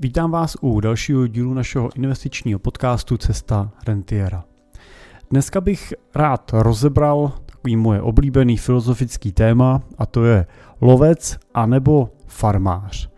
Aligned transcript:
Vítám 0.00 0.30
vás 0.30 0.56
u 0.60 0.80
dalšího 0.80 1.26
dílu 1.26 1.54
našeho 1.54 1.90
investičního 1.96 2.58
podcastu 2.58 3.16
Cesta 3.16 3.70
Rentiera. 3.86 4.44
Dneska 5.30 5.60
bych 5.60 5.94
rád 6.14 6.50
rozebral 6.52 7.32
takový 7.46 7.76
moje 7.76 8.02
oblíbený 8.02 8.56
filozofický 8.56 9.32
téma 9.32 9.82
a 9.98 10.06
to 10.06 10.24
je 10.24 10.46
lovec 10.80 11.38
anebo 11.54 12.10
farmář. 12.26 13.10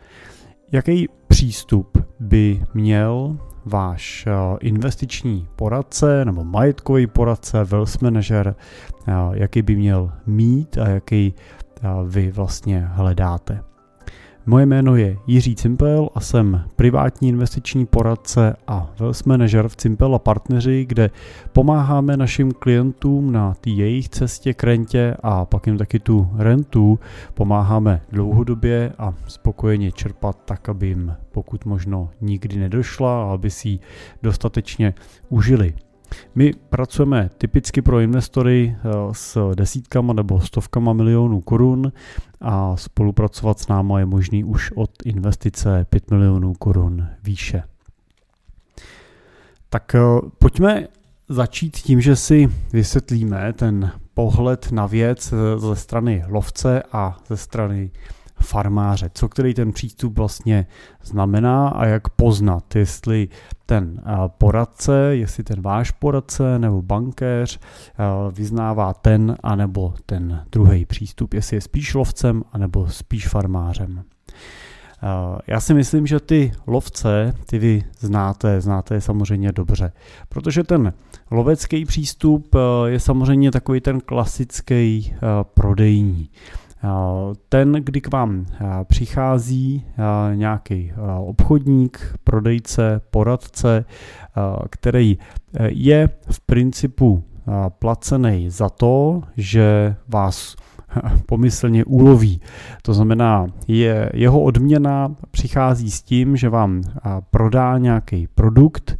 Jaký 0.73 1.09
přístup 1.27 1.99
by 2.21 2.63
měl 2.75 3.39
váš 3.65 4.27
eh, 4.27 4.33
investiční 4.61 5.49
poradce 5.57 6.25
nebo 6.25 6.45
majetkový 6.45 7.07
poradce, 7.07 7.65
wealth 7.65 8.03
manager, 8.03 8.55
eh, 9.09 9.13
jaký 9.33 9.63
by 9.63 9.77
měl 9.77 10.13
mít 10.27 10.79
a 10.79 10.89
jaký 10.89 11.35
eh, 11.83 11.89
vy 12.07 12.31
vlastně 12.31 12.81
hledáte. 12.81 13.71
Moje 14.51 14.67
jméno 14.67 14.97
je 14.97 15.17
Jiří 15.27 15.55
Cimpel 15.55 16.09
a 16.15 16.21
jsem 16.21 16.65
privátní 16.77 17.29
investiční 17.29 17.87
poradce 17.87 18.57
a 18.67 18.91
wealth 18.99 19.27
manager 19.27 19.69
v 19.69 19.77
Cimpel 19.77 20.15
a 20.15 20.19
partneři, 20.19 20.85
kde 20.89 21.11
pomáháme 21.53 22.17
našim 22.17 22.53
klientům 22.53 23.33
na 23.33 23.55
té 23.55 23.71
jejich 23.71 24.09
cestě 24.09 24.55
k 24.55 24.65
rentě 24.65 25.17
a 25.23 25.45
pak 25.45 25.67
jim 25.67 25.79
taky 25.79 25.99
tu 25.99 26.31
rentu 26.37 26.99
pomáháme 27.35 28.01
dlouhodobě 28.13 28.93
a 28.99 29.15
spokojeně 29.27 29.93
čerpat 29.93 30.39
tak, 30.45 30.69
aby 30.69 30.87
jim 30.87 31.17
pokud 31.33 31.65
možno 31.65 32.11
nikdy 32.21 32.57
nedošla 32.57 33.23
a 33.23 33.33
aby 33.35 33.51
si 33.51 33.69
ji 33.69 33.79
dostatečně 34.23 34.95
užili. 35.29 35.75
My 36.35 36.53
pracujeme 36.71 37.31
typicky 37.39 37.83
pro 37.83 38.01
investory 38.01 38.77
eh, 38.77 38.89
s 39.13 39.55
desítkama 39.55 40.13
nebo 40.13 40.41
stovkama 40.41 40.93
milionů 40.93 41.41
korun 41.41 41.93
a 42.41 42.77
spolupracovat 42.77 43.59
s 43.59 43.69
náma 43.69 43.99
je 43.99 44.07
možný 44.07 44.45
už 44.45 44.73
od 44.73 44.91
investice 45.05 45.87
5 45.91 46.11
milionů 46.11 46.55
korun 46.55 47.07
výše. 47.23 47.63
Tak 49.69 49.95
eh, 49.95 50.01
pojďme 50.39 50.87
začít 51.29 51.77
tím, 51.77 52.01
že 52.01 52.17
si 52.17 52.49
vysvětlíme 52.73 53.53
ten 53.53 53.93
pohled 54.15 54.73
na 54.73 54.87
věc 54.87 55.33
eh, 55.33 55.59
ze 55.59 55.77
strany 55.77 56.25
lovce 56.29 56.83
a 56.93 57.17
ze 57.29 57.37
strany 57.37 57.91
farmáře. 58.43 59.11
Co 59.15 59.29
který 59.29 59.55
ten 59.55 59.73
přístup 59.73 60.17
vlastně 60.17 60.67
znamená 61.03 61.69
a 61.69 61.87
jak 61.87 62.09
poznat, 62.09 62.77
jestli 62.77 63.29
ten 63.67 64.03
poradce, 64.29 65.17
jestli 65.17 65.45
ten 65.45 65.63
váš 65.63 65.91
poradce 65.91 66.59
nebo 66.59 66.83
bankéř 66.83 67.61
vyznává 68.33 68.95
ten 68.95 69.37
anebo 69.43 69.95
ten 70.07 70.45
druhý 70.53 70.85
přístup, 70.87 71.35
jestli 71.35 71.57
je 71.57 71.61
spíš 71.61 71.95
lovcem 71.95 72.43
anebo 72.53 72.89
spíš 72.89 73.29
farmářem. 73.29 74.05
Já 75.47 75.61
si 75.61 75.75
myslím, 75.75 76.07
že 76.07 76.21
ty 76.21 76.53
lovce, 76.67 77.35
ty 77.47 77.59
vy 77.59 77.85
znáte, 77.99 78.61
znáte 78.61 78.95
je 78.95 79.01
samozřejmě 79.01 79.53
dobře, 79.53 79.93
protože 80.29 80.65
ten 80.65 80.93
lovecký 81.31 81.85
přístup 81.85 82.57
je 82.87 83.01
samozřejmě 83.01 83.51
takový 83.51 83.81
ten 83.81 84.01
klasický 84.01 85.15
prodejní. 85.43 86.31
Ten, 87.49 87.73
kdy 87.73 88.01
k 88.01 88.13
vám 88.13 88.47
přichází 88.85 89.85
nějaký 90.35 90.93
obchodník, 91.19 92.15
prodejce, 92.25 93.01
poradce, 93.11 93.85
který 94.71 95.19
je 95.67 96.09
v 96.31 96.41
principu 96.41 97.25
placený 97.79 98.51
za 98.51 98.69
to, 98.69 99.23
že 99.37 99.97
vás 100.09 100.57
pomyslně 101.27 101.85
uloví. 101.85 102.41
To 102.83 102.95
znamená, 102.95 103.47
je, 103.69 104.11
jeho 104.15 104.41
odměna 104.41 105.15
přichází 105.31 105.91
s 105.91 106.03
tím, 106.03 106.37
že 106.37 106.49
vám 106.49 106.83
prodá 107.31 107.79
nějaký 107.79 108.27
produkt. 108.35 108.97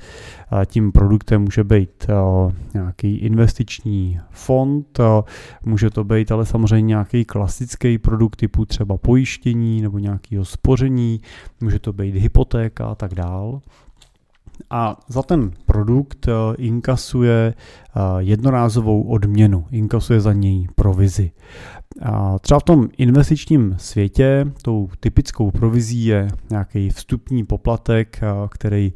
Tím 0.67 0.93
produktem 0.93 1.43
může 1.43 1.65
být 1.65 2.07
nějaký 2.75 3.17
investiční 3.17 4.21
fond, 4.31 5.01
může 5.65 5.91
to 5.91 6.05
být 6.05 6.33
ale 6.33 6.47
samozřejmě 6.47 6.89
nějaký 6.89 7.25
klasický 7.25 7.99
produkt 7.99 8.37
typu 8.37 8.65
třeba 8.65 8.97
pojištění 8.97 9.83
nebo 9.83 9.99
nějakého 9.99 10.45
spoření, 10.45 11.21
může 11.61 11.79
to 11.79 11.93
být 11.93 12.15
hypotéka 12.15 12.87
a 12.87 12.95
tak 12.95 13.15
dál 13.15 13.61
a 14.71 14.97
za 15.09 15.23
ten 15.23 15.51
produkt 15.67 16.29
eh, 16.29 16.33
inkasuje 16.57 17.55
eh, 17.55 18.01
jednorázovou 18.19 19.03
odměnu, 19.03 19.67
inkasuje 19.71 20.21
za 20.21 20.33
něj 20.33 20.69
provizi. 20.75 21.31
A 22.03 22.39
třeba 22.39 22.61
v 22.61 22.63
tom 22.63 22.89
investičním 22.97 23.75
světě 23.79 24.53
tou 24.63 24.89
typickou 25.01 25.51
provizí 25.51 26.05
je 26.05 26.29
nějaký 26.51 26.91
vstupní 26.91 27.45
poplatek, 27.45 28.21
eh, 28.23 28.27
který 28.51 28.93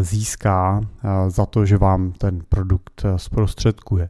získá 0.00 0.80
za 1.28 1.46
to, 1.46 1.66
že 1.66 1.76
vám 1.76 2.12
ten 2.12 2.40
produkt 2.48 3.06
zprostředkuje. 3.16 4.08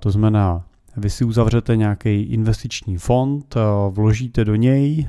To 0.00 0.10
znamená, 0.10 0.64
vy 0.96 1.10
si 1.10 1.24
uzavřete 1.24 1.76
nějaký 1.76 2.22
investiční 2.22 2.98
fond, 2.98 3.54
vložíte 3.90 4.44
do 4.44 4.54
něj 4.54 5.08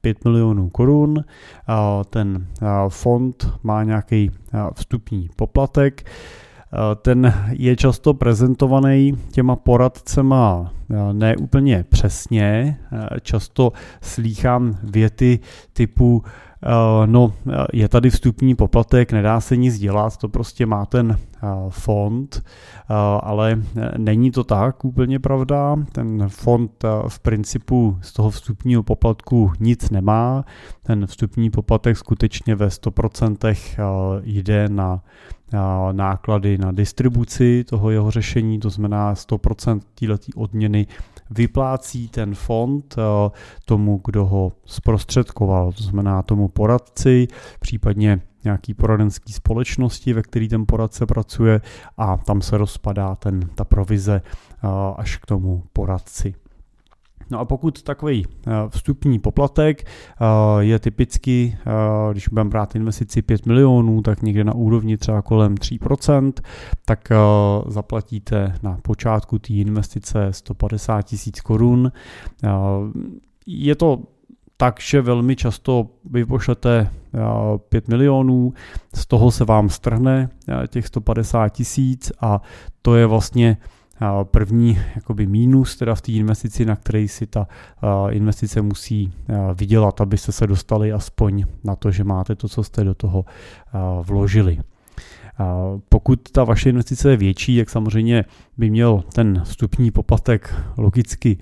5 0.00 0.24
milionů 0.24 0.68
korun, 0.70 1.24
ten 2.10 2.46
fond 2.88 3.48
má 3.62 3.84
nějaký 3.84 4.30
vstupní 4.74 5.28
poplatek, 5.36 6.10
ten 7.02 7.34
je 7.50 7.76
často 7.76 8.14
prezentovaný 8.14 9.18
těma 9.30 9.56
poradcema 9.56 10.72
ne 11.12 11.36
úplně 11.36 11.84
přesně. 11.88 12.78
Často 13.22 13.72
slýchám 14.00 14.76
věty 14.82 15.38
typu 15.72 16.22
Eh, 16.66 17.06
no, 17.06 17.32
eh, 17.52 17.66
je 17.72 17.88
tady 17.88 18.10
vstupní 18.10 18.54
poplatek, 18.54 19.12
nedá 19.12 19.40
se 19.40 19.56
nic 19.56 19.78
dělat, 19.78 20.16
to 20.16 20.28
prostě 20.28 20.66
má 20.66 20.86
ten 20.86 21.18
eh, 21.18 21.46
fond, 21.68 22.42
ale 23.20 23.62
není 23.96 24.30
to 24.30 24.44
tak 24.44 24.84
úplně 24.84 25.18
pravda. 25.18 25.76
Ten 25.92 26.28
fond 26.28 26.84
v 27.08 27.20
principu 27.20 27.98
z 28.00 28.12
toho 28.12 28.30
vstupního 28.30 28.82
poplatku 28.82 29.52
nic 29.60 29.90
nemá. 29.90 30.44
Ten 30.82 31.06
vstupní 31.06 31.50
poplatek 31.50 31.96
skutečně 31.96 32.54
ve 32.54 32.68
100% 32.68 33.56
jde 34.24 34.68
na 34.68 35.02
náklady 35.92 36.58
na 36.58 36.72
distribuci 36.72 37.64
toho 37.64 37.90
jeho 37.90 38.10
řešení, 38.10 38.60
to 38.60 38.70
znamená 38.70 39.14
100% 39.14 39.80
této 39.94 40.16
odměny 40.34 40.86
vyplácí 41.30 42.08
ten 42.08 42.34
fond 42.34 42.94
eh, 42.98 43.30
tomu, 43.64 44.00
kdo 44.04 44.26
ho 44.26 44.52
zprostředkoval, 44.66 45.72
to 45.72 45.82
znamená 45.82 46.22
tomu 46.22 46.48
poradci, 46.48 47.28
případně 47.60 48.20
nějaký 48.44 48.74
poradenský 48.74 49.32
společnosti, 49.32 50.12
ve 50.12 50.22
který 50.22 50.48
ten 50.48 50.66
poradce 50.66 51.06
pracuje 51.06 51.60
a 51.96 52.16
tam 52.16 52.42
se 52.42 52.58
rozpadá 52.58 53.14
ten, 53.14 53.40
ta 53.54 53.64
provize 53.64 54.22
eh, 54.24 54.68
až 54.96 55.16
k 55.16 55.26
tomu 55.26 55.62
poradci. 55.72 56.34
No 57.30 57.40
a 57.40 57.44
pokud 57.44 57.82
takový 57.82 58.26
eh, 58.26 58.50
vstupní 58.68 59.18
poplatek 59.18 59.84
eh, 59.84 60.24
je 60.64 60.78
typicky, 60.78 61.58
eh, 61.58 62.12
když 62.12 62.28
budeme 62.28 62.50
brát 62.50 62.76
investici 62.76 63.22
5 63.22 63.46
milionů, 63.46 64.02
tak 64.02 64.22
někde 64.22 64.44
na 64.44 64.54
úrovni 64.54 64.96
třeba 64.96 65.22
kolem 65.22 65.54
3%, 65.54 66.32
tak 66.84 67.08
zaplatíte 67.66 68.54
na 68.62 68.78
počátku 68.82 69.38
té 69.38 69.52
investice 69.52 70.28
150 70.30 71.02
tisíc 71.02 71.40
korun. 71.40 71.92
Je 73.46 73.74
to 73.74 74.02
tak, 74.56 74.80
že 74.80 75.02
velmi 75.02 75.36
často 75.36 75.86
vy 76.10 76.24
pošlete 76.24 76.90
5 77.68 77.88
milionů, 77.88 78.52
z 78.94 79.06
toho 79.06 79.30
se 79.30 79.44
vám 79.44 79.68
strhne 79.68 80.28
těch 80.68 80.86
150 80.86 81.48
tisíc 81.48 82.12
a 82.20 82.40
to 82.82 82.96
je 82.96 83.06
vlastně 83.06 83.56
první 84.22 84.78
jakoby 84.94 85.26
mínus 85.26 85.76
teda 85.76 85.94
v 85.94 86.00
té 86.00 86.12
investici, 86.12 86.64
na 86.64 86.76
který 86.76 87.08
si 87.08 87.26
ta 87.26 87.46
investice 88.10 88.62
musí 88.62 89.12
vydělat, 89.54 90.00
abyste 90.00 90.32
se 90.32 90.46
dostali 90.46 90.92
aspoň 90.92 91.44
na 91.64 91.76
to, 91.76 91.90
že 91.90 92.04
máte 92.04 92.34
to, 92.34 92.48
co 92.48 92.62
jste 92.62 92.84
do 92.84 92.94
toho 92.94 93.24
vložili. 94.02 94.58
Pokud 95.88 96.30
ta 96.32 96.44
vaše 96.44 96.68
investice 96.70 97.10
je 97.10 97.16
větší, 97.16 97.56
jak 97.56 97.70
samozřejmě 97.70 98.24
by 98.58 98.70
měl 98.70 99.04
ten 99.12 99.42
vstupní 99.44 99.90
poplatek 99.90 100.54
logicky 100.76 101.38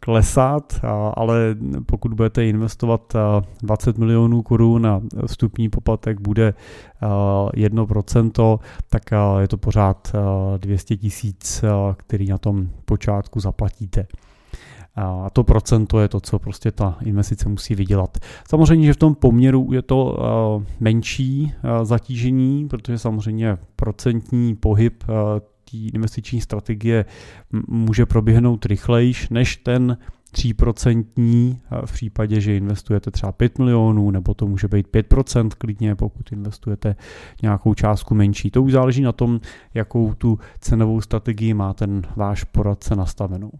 klesat, 0.00 0.80
ale 1.14 1.56
pokud 1.86 2.14
budete 2.14 2.46
investovat 2.46 3.16
20 3.62 3.98
milionů 3.98 4.42
korun 4.42 4.86
a 4.86 5.00
vstupní 5.26 5.68
poplatek 5.68 6.20
bude 6.20 6.54
1%, 7.02 8.58
tak 8.88 9.02
je 9.40 9.48
to 9.48 9.56
pořád 9.56 10.12
200 10.56 10.96
tisíc, 10.96 11.64
který 11.96 12.28
na 12.28 12.38
tom 12.38 12.68
počátku 12.84 13.40
zaplatíte. 13.40 14.06
A 14.96 15.30
to 15.30 15.44
procento 15.44 16.00
je 16.00 16.08
to, 16.08 16.20
co 16.20 16.38
prostě 16.38 16.72
ta 16.72 16.98
investice 17.04 17.48
musí 17.48 17.74
vydělat. 17.74 18.18
Samozřejmě, 18.48 18.86
že 18.86 18.92
v 18.92 18.96
tom 18.96 19.14
poměru 19.14 19.68
je 19.72 19.82
to 19.82 20.16
menší 20.80 21.52
zatížení, 21.82 22.68
protože 22.68 22.98
samozřejmě 22.98 23.58
procentní 23.76 24.54
pohyb 24.54 25.04
té 25.70 25.76
investiční 25.76 26.40
strategie 26.40 27.04
může 27.68 28.06
proběhnout 28.06 28.66
rychlejš 28.66 29.28
než 29.28 29.56
ten 29.56 29.98
3% 30.34 31.56
v 31.84 31.92
případě, 31.92 32.40
že 32.40 32.56
investujete 32.56 33.10
třeba 33.10 33.32
5 33.32 33.58
milionů, 33.58 34.10
nebo 34.10 34.34
to 34.34 34.46
může 34.46 34.68
být 34.68 34.88
5% 34.88 35.48
klidně, 35.58 35.94
pokud 35.94 36.32
investujete 36.32 36.96
nějakou 37.42 37.74
částku 37.74 38.14
menší. 38.14 38.50
To 38.50 38.62
už 38.62 38.72
záleží 38.72 39.02
na 39.02 39.12
tom, 39.12 39.40
jakou 39.74 40.14
tu 40.14 40.38
cenovou 40.60 41.00
strategii 41.00 41.54
má 41.54 41.74
ten 41.74 42.02
váš 42.16 42.44
poradce 42.44 42.96
nastavenou 42.96 43.50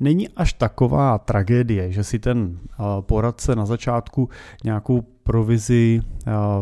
není 0.00 0.28
až 0.28 0.52
taková 0.52 1.18
tragédie, 1.18 1.92
že 1.92 2.04
si 2.04 2.18
ten 2.18 2.58
poradce 3.00 3.56
na 3.56 3.66
začátku 3.66 4.28
nějakou 4.64 5.02
provizi 5.24 6.00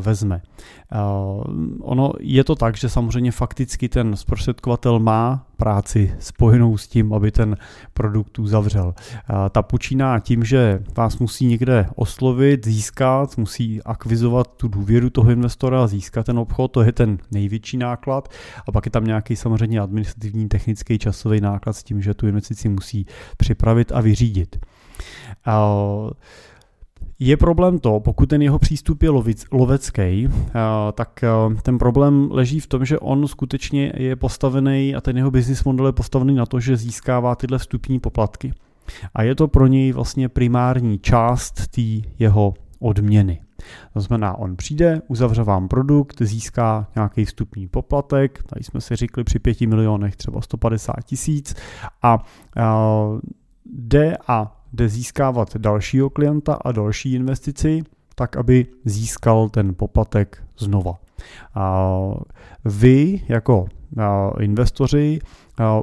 vezme. 0.00 0.43
Ono 1.81 2.12
je 2.20 2.44
to 2.44 2.55
tak, 2.55 2.76
že 2.76 2.88
samozřejmě 2.88 3.32
fakticky 3.32 3.88
ten 3.88 4.17
zprostředkovatel 4.17 4.99
má 4.99 5.47
práci 5.56 6.14
spojenou 6.19 6.76
s 6.76 6.88
tím, 6.88 7.12
aby 7.12 7.31
ten 7.31 7.56
produkt 7.94 8.38
uzavřel. 8.38 8.94
Ta 9.50 9.62
počíná 9.62 10.19
tím, 10.19 10.44
že 10.44 10.82
vás 10.97 11.19
musí 11.19 11.47
někde 11.47 11.87
oslovit, 11.94 12.67
získat, 12.67 13.38
musí 13.38 13.82
akvizovat 13.82 14.56
tu 14.56 14.69
důvěru 14.69 15.11
toho 15.11 15.31
investora, 15.31 15.87
získat 15.87 16.26
ten 16.26 16.38
obchod, 16.38 16.73
to 16.73 16.82
je 16.82 16.93
ten 16.93 17.19
největší 17.31 17.76
náklad 17.76 18.29
a 18.69 18.73
pak 18.73 18.87
je 18.87 18.91
tam 18.91 19.05
nějaký 19.05 19.37
samozřejmě 19.37 19.81
administrativní, 19.81 20.49
technický, 20.49 20.99
časový 20.99 21.41
náklad 21.41 21.73
s 21.73 21.82
tím, 21.82 22.03
že 22.03 22.14
tu 22.14 22.26
investici 22.26 22.69
musí 22.69 23.06
připravit 23.37 23.93
a 23.93 24.00
vyřídit. 24.00 24.67
Je 27.25 27.37
problém 27.37 27.79
to, 27.79 28.01
pokud 28.01 28.29
ten 28.29 28.43
jeho 28.43 28.59
přístup 28.59 29.03
je 29.03 29.11
lovecký, 29.53 30.29
tak 30.95 31.25
ten 31.63 31.79
problém 31.79 32.29
leží 32.31 32.61
v 32.61 32.67
tom, 32.67 32.85
že 32.85 32.99
on 32.99 33.29
skutečně 33.29 33.93
je 33.97 34.17
postavený 34.17 34.95
a 34.95 35.01
ten 35.01 35.17
jeho 35.17 35.31
business 35.31 35.65
model 35.65 35.87
je 35.87 35.93
postavený 35.93 36.35
na 36.35 36.47
to, 36.47 36.61
že 36.61 36.77
získává 36.77 37.35
tyhle 37.35 37.59
vstupní 37.59 38.01
poplatky. 38.01 38.53
A 39.15 39.23
je 39.23 39.35
to 39.35 39.49
pro 39.49 39.67
něj 39.67 39.93
vlastně 39.93 40.29
primární 40.29 40.99
část 40.99 41.67
té 41.67 42.09
jeho 42.19 42.55
odměny. 42.79 43.41
To 43.93 44.01
znamená, 44.01 44.39
on 44.39 44.57
přijde, 44.57 45.03
uzavře 45.09 45.43
vám 45.43 45.69
produkt, 45.69 46.23
získá 46.23 46.87
nějaký 46.95 47.25
vstupní 47.25 47.69
poplatek, 47.69 48.43
tady 48.43 48.65
jsme 48.65 48.81
si 48.81 48.97
řekli 48.97 49.25
při 49.25 49.39
5 49.39 49.61
milionech 49.61 50.17
třeba 50.17 50.41
150 50.41 50.93
tisíc 51.05 51.55
a, 52.03 52.19
a 52.57 52.99
jde 53.67 54.17
a 54.29 54.62
jde 54.73 54.89
získávat 54.89 55.57
dalšího 55.57 56.11
klienta 56.11 56.55
a 56.55 56.73
další 56.73 57.15
investici, 57.15 57.83
tak 58.15 58.37
aby 58.37 58.67
získal 58.85 59.49
ten 59.49 59.75
poplatek 59.75 60.45
znova. 60.59 60.95
A 61.55 61.89
vy 62.65 63.25
jako 63.29 63.67
investoři 64.41 65.19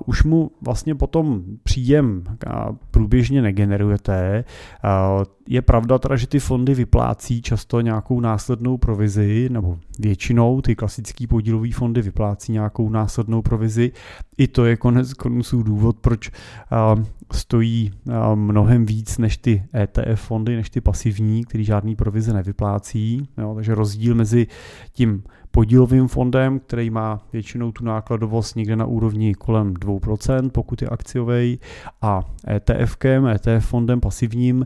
už 0.06 0.24
mu 0.24 0.52
vlastně 0.62 0.96
potom 0.96 1.44
příjem 1.64 2.24
průběžně 2.92 3.42
negenerujete. 3.42 4.44
Je 5.48 5.62
pravda 5.62 5.98
teda, 5.98 6.16
že 6.16 6.28
ty 6.28 6.40
fondy 6.40 6.74
vyplácí 6.74 7.42
často 7.42 7.82
nějakou 7.82 8.20
následnou 8.20 8.78
provizi, 8.78 9.50
nebo 9.52 9.78
většinou 10.00 10.62
ty 10.62 10.76
klasické 10.76 11.28
podílové 11.28 11.72
fondy 11.72 12.02
vyplácí 12.02 12.52
nějakou 12.52 12.90
následnou 12.90 13.42
provizi. 13.42 13.92
I 14.38 14.48
to 14.48 14.66
je 14.66 14.78
konec 14.78 15.14
konců 15.14 15.64
důvod, 15.64 15.98
proč 16.02 16.32
stojí 17.32 17.92
mnohem 18.36 18.86
víc 18.86 19.18
než 19.18 19.38
ty 19.38 19.64
ETF 19.76 20.22
fondy, 20.22 20.56
než 20.56 20.70
ty 20.70 20.82
pasivní, 20.82 21.44
který 21.44 21.64
žádný 21.64 21.96
provize 21.96 22.34
nevyplácí. 22.34 23.30
Jo, 23.38 23.56
takže 23.56 23.76
rozdíl 23.76 24.16
mezi 24.16 24.48
tím 24.92 25.24
podílovým 25.52 26.08
fondem, 26.08 26.60
který 26.60 26.90
má 26.90 27.20
většinou 27.34 27.72
tu 27.72 27.84
nákladovost 27.84 28.56
někde 28.56 28.76
na 28.76 28.86
úrovni 28.86 29.36
kolem 29.36 29.74
2%, 29.74 30.50
pokud 30.50 30.82
je 30.82 30.88
akciový, 30.88 31.60
a 32.02 32.22
ETFkem, 32.50 33.28
ETF 33.28 33.66
fondem 33.66 34.00
pasivním, 34.00 34.66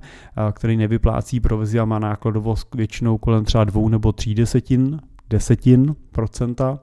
který 0.51 0.77
nevyplácí 0.77 1.39
provizi 1.39 1.79
a 1.79 1.85
má 1.85 1.99
nákladovost 1.99 2.75
většinou 2.75 3.17
kolem 3.17 3.45
třeba 3.45 3.63
2 3.63 3.89
nebo 3.89 4.11
3 4.11 4.33
desetin, 4.33 4.99
desetin 5.29 5.95
procenta, 6.11 6.79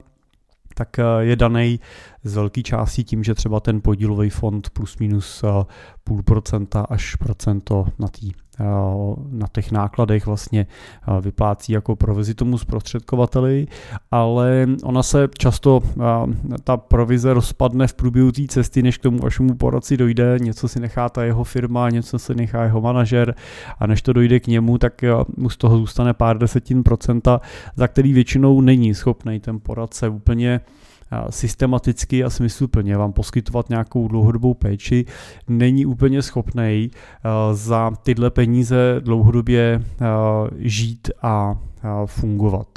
tak 0.75 0.99
je 1.19 1.35
daný 1.35 1.79
z 2.23 2.35
velké 2.35 2.61
části 2.61 3.03
tím, 3.03 3.23
že 3.23 3.35
třeba 3.35 3.59
ten 3.59 3.81
podílový 3.81 4.29
fond 4.29 4.69
plus 4.69 4.97
minus 4.97 5.43
půl 6.03 6.23
procenta 6.23 6.81
až 6.81 7.15
procento 7.15 7.85
na 7.99 8.07
té 8.07 8.27
na 9.31 9.47
těch 9.51 9.71
nákladech 9.71 10.25
vlastně 10.25 10.67
eh, 11.07 11.21
vyplácí 11.21 11.73
jako 11.73 11.95
provizi 11.95 12.33
tomu 12.33 12.57
zprostředkovateli, 12.57 13.67
ale 14.11 14.67
ona 14.83 15.03
se 15.03 15.27
často, 15.37 15.81
eh, 15.85 16.03
ta 16.63 16.77
provize 16.77 17.33
rozpadne 17.33 17.87
v 17.87 17.93
průběhu 17.93 18.31
té 18.31 18.41
cesty, 18.47 18.83
než 18.83 18.97
k 18.97 19.01
tomu 19.01 19.19
vašemu 19.19 19.55
poradci 19.55 19.97
dojde, 19.97 20.37
něco 20.41 20.67
si 20.67 20.79
nechá 20.79 21.09
ta 21.09 21.23
jeho 21.23 21.43
firma, 21.43 21.89
něco 21.89 22.19
si 22.19 22.35
nechá 22.35 22.63
jeho 22.63 22.81
manažer 22.81 23.35
a 23.79 23.87
než 23.87 24.01
to 24.01 24.13
dojde 24.13 24.39
k 24.39 24.47
němu, 24.47 24.77
tak 24.77 25.03
mu 25.37 25.49
z 25.49 25.57
toho 25.57 25.77
zůstane 25.77 26.13
pár 26.13 26.37
desetin 26.37 26.83
procenta, 26.83 27.41
za 27.75 27.87
který 27.87 28.13
většinou 28.13 28.61
není 28.61 28.93
schopný 28.93 29.39
ten 29.39 29.59
poradce 29.59 30.09
úplně 30.09 30.61
systematicky 31.29 32.23
a 32.23 32.29
smysluplně 32.29 32.97
vám 32.97 33.13
poskytovat 33.13 33.69
nějakou 33.69 34.07
dlouhodobou 34.07 34.53
péči, 34.53 35.05
není 35.47 35.85
úplně 35.85 36.21
schopný 36.21 36.91
za 37.53 37.91
tyhle 38.03 38.29
peníze 38.29 38.95
dlouhodobě 38.99 39.83
žít 40.57 41.09
a 41.21 41.59
fungovat. 42.05 42.67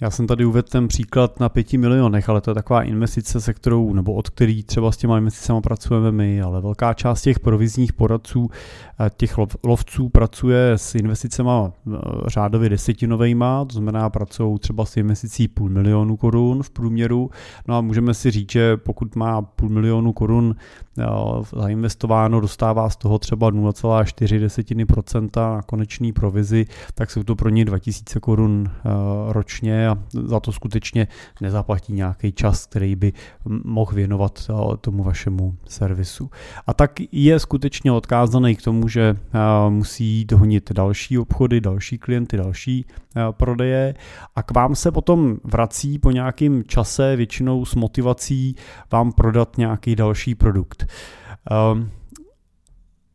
Já 0.00 0.10
jsem 0.10 0.26
tady 0.26 0.44
uvedl 0.44 0.68
ten 0.68 0.88
příklad 0.88 1.40
na 1.40 1.48
pěti 1.48 1.78
milionech, 1.78 2.28
ale 2.28 2.40
to 2.40 2.50
je 2.50 2.54
taková 2.54 2.82
investice, 2.82 3.40
se 3.40 3.54
kterou, 3.54 3.94
nebo 3.94 4.12
od 4.14 4.30
který 4.30 4.62
třeba 4.62 4.92
s 4.92 4.96
těma 4.96 5.18
investicemi 5.18 5.60
pracujeme 5.60 6.12
my, 6.12 6.42
ale 6.42 6.60
velká 6.60 6.94
část 6.94 7.22
těch 7.22 7.38
provizních 7.38 7.92
poradců, 7.92 8.50
eh, 9.00 9.10
těch 9.16 9.38
lovců 9.64 10.08
pracuje 10.08 10.72
s 10.72 10.94
investicemi 10.94 11.50
eh, 11.50 11.70
řádově 12.26 12.68
desetinovejma, 12.68 13.64
to 13.64 13.72
znamená 13.72 14.10
pracují 14.10 14.58
třeba 14.58 14.84
s 14.84 14.96
investicí 14.96 15.48
půl 15.48 15.70
milionu 15.70 16.16
korun 16.16 16.62
v 16.62 16.70
průměru, 16.70 17.30
no 17.68 17.76
a 17.76 17.80
můžeme 17.80 18.14
si 18.14 18.30
říct, 18.30 18.52
že 18.52 18.76
pokud 18.76 19.16
má 19.16 19.42
půl 19.42 19.68
milionu 19.68 20.12
korun 20.12 20.54
eh, 20.98 21.04
zainvestováno, 21.56 22.40
dostává 22.40 22.90
z 22.90 22.96
toho 22.96 23.18
třeba 23.18 23.50
0,4% 23.50 25.30
na 25.36 25.62
konečný 25.62 26.12
provizi, 26.12 26.66
tak 26.94 27.10
jsou 27.10 27.22
to 27.22 27.36
pro 27.36 27.48
ně 27.48 27.64
2000 27.64 28.20
korun 28.20 28.70
ročně 29.28 29.83
a 29.86 29.98
za 30.10 30.40
to 30.40 30.52
skutečně 30.52 31.06
nezaplatí 31.40 31.92
nějaký 31.92 32.32
čas, 32.32 32.66
který 32.66 32.96
by 32.96 33.12
mohl 33.64 33.92
věnovat 33.94 34.50
eh, 34.50 34.76
tomu 34.76 35.02
vašemu 35.02 35.56
servisu. 35.68 36.30
A 36.66 36.74
tak 36.74 36.92
je 37.12 37.38
skutečně 37.38 37.92
odkázaný 37.92 38.56
k 38.56 38.62
tomu, 38.62 38.88
že 38.88 39.16
eh, 39.16 39.38
musí 39.70 40.24
dohonit 40.24 40.72
další 40.72 41.18
obchody, 41.18 41.60
další 41.60 41.98
klienty, 41.98 42.36
další 42.36 42.86
eh, 43.16 43.20
prodeje 43.30 43.94
a 44.36 44.42
k 44.42 44.50
vám 44.50 44.74
se 44.74 44.92
potom 44.92 45.36
vrací 45.44 45.98
po 45.98 46.10
nějakém 46.10 46.64
čase 46.64 47.16
většinou 47.16 47.64
s 47.64 47.74
motivací 47.74 48.56
vám 48.92 49.12
prodat 49.12 49.58
nějaký 49.58 49.96
další 49.96 50.34
produkt. 50.34 50.86
Ehm, 51.50 51.90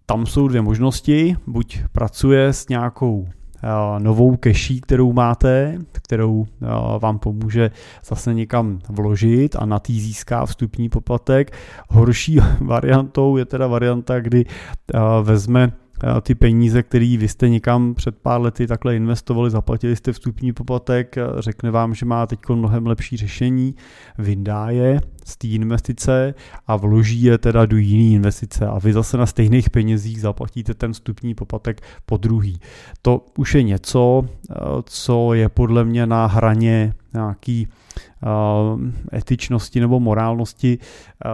tam 0.05 0.25
jsou 0.25 0.47
dvě 0.47 0.61
možnosti, 0.61 1.35
buď 1.47 1.79
pracuje 1.91 2.53
s 2.53 2.67
nějakou 2.67 3.27
novou 3.99 4.35
keší, 4.35 4.81
kterou 4.81 5.13
máte, 5.13 5.77
kterou 5.91 6.45
eh, 6.45 6.65
vám 6.99 7.19
pomůže 7.19 7.71
zase 8.05 8.33
někam 8.33 8.79
vložit 8.89 9.55
a 9.55 9.65
na 9.65 9.79
tý 9.79 10.01
získá 10.01 10.45
vstupní 10.45 10.89
poplatek. 10.89 11.51
Horší 11.89 12.39
variantou 12.61 13.37
je 13.37 13.45
teda 13.45 13.67
varianta, 13.67 14.19
kdy 14.19 14.45
eh, 14.45 14.99
vezme 15.21 15.71
ty 16.21 16.35
peníze, 16.35 16.83
které 16.83 17.15
vy 17.19 17.27
jste 17.27 17.49
někam 17.49 17.93
před 17.93 18.17
pár 18.17 18.41
lety 18.41 18.67
takhle 18.67 18.95
investovali, 18.95 19.51
zaplatili 19.51 19.95
jste 19.95 20.13
vstupní 20.13 20.53
poplatek, 20.53 21.15
řekne 21.39 21.71
vám, 21.71 21.95
že 21.95 22.05
má 22.05 22.27
teď 22.27 22.39
mnohem 22.49 22.87
lepší 22.87 23.17
řešení, 23.17 23.75
vyndá 24.17 24.69
je 24.69 25.01
z 25.25 25.37
té 25.37 25.47
investice 25.47 26.33
a 26.67 26.75
vloží 26.75 27.23
je 27.23 27.37
teda 27.37 27.65
do 27.65 27.77
jiné 27.77 28.15
investice 28.15 28.67
a 28.67 28.79
vy 28.79 28.93
zase 28.93 29.17
na 29.17 29.25
stejných 29.25 29.69
penězích 29.69 30.21
zaplatíte 30.21 30.73
ten 30.73 30.93
vstupní 30.93 31.35
poplatek 31.35 31.81
po 32.05 32.17
druhý. 32.17 32.59
To 33.01 33.25
už 33.37 33.55
je 33.55 33.63
něco, 33.63 34.25
co 34.83 35.33
je 35.33 35.49
podle 35.49 35.85
mě 35.85 36.05
na 36.05 36.25
hraně 36.25 36.93
nějaký 37.13 37.67
etičnosti 39.13 39.79
nebo 39.79 39.99
morálnosti, 39.99 40.77
eh, 41.25 41.29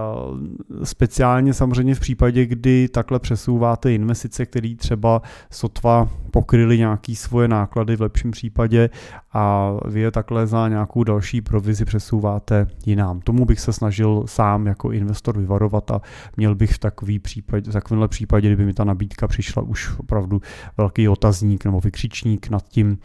speciálně 0.86 1.54
samozřejmě 1.54 1.96
v 1.96 2.00
případě, 2.00 2.46
kdy 2.46 2.89
takhle 2.89 3.20
přesouváte 3.20 3.94
investice, 3.94 4.46
které 4.46 4.75
třeba 4.75 5.22
sotva 5.51 6.10
pokryly 6.32 6.77
nějaký 6.77 7.15
svoje 7.15 7.48
náklady 7.48 7.96
v 7.96 8.01
lepším 8.01 8.32
případě 8.32 8.89
a 9.34 9.74
vy 9.86 10.00
je 10.00 10.12
takhle 10.12 10.48
za 10.48 10.68
nějakou 10.68 11.04
další 11.04 11.42
provizi 11.42 11.86
přesouváte 11.86 12.68
jinám. 12.86 13.22
Tomu 13.22 13.46
bych 13.46 13.60
se 13.60 13.74
snažil 13.74 14.24
sám 14.25 14.68
jako 14.68 14.92
investor 14.92 15.39
vyvarovat 15.39 15.92
a 15.92 16.01
měl 16.38 16.56
bych 16.56 16.74
v 16.74 16.80
takový 16.80 17.20
případě, 17.20 17.70
v 17.70 17.74
takovémhle 17.74 18.08
případě, 18.08 18.48
kdyby 18.48 18.65
mi 18.65 18.74
ta 18.74 18.84
nabídka 18.84 19.27
přišla 19.27 19.63
už 19.63 20.00
opravdu 20.00 20.42
velký 20.77 21.10
otazník 21.10 21.65
nebo 21.65 21.80
vykřičník 21.80 22.50
nad 22.50 22.68
tím, 22.68 22.98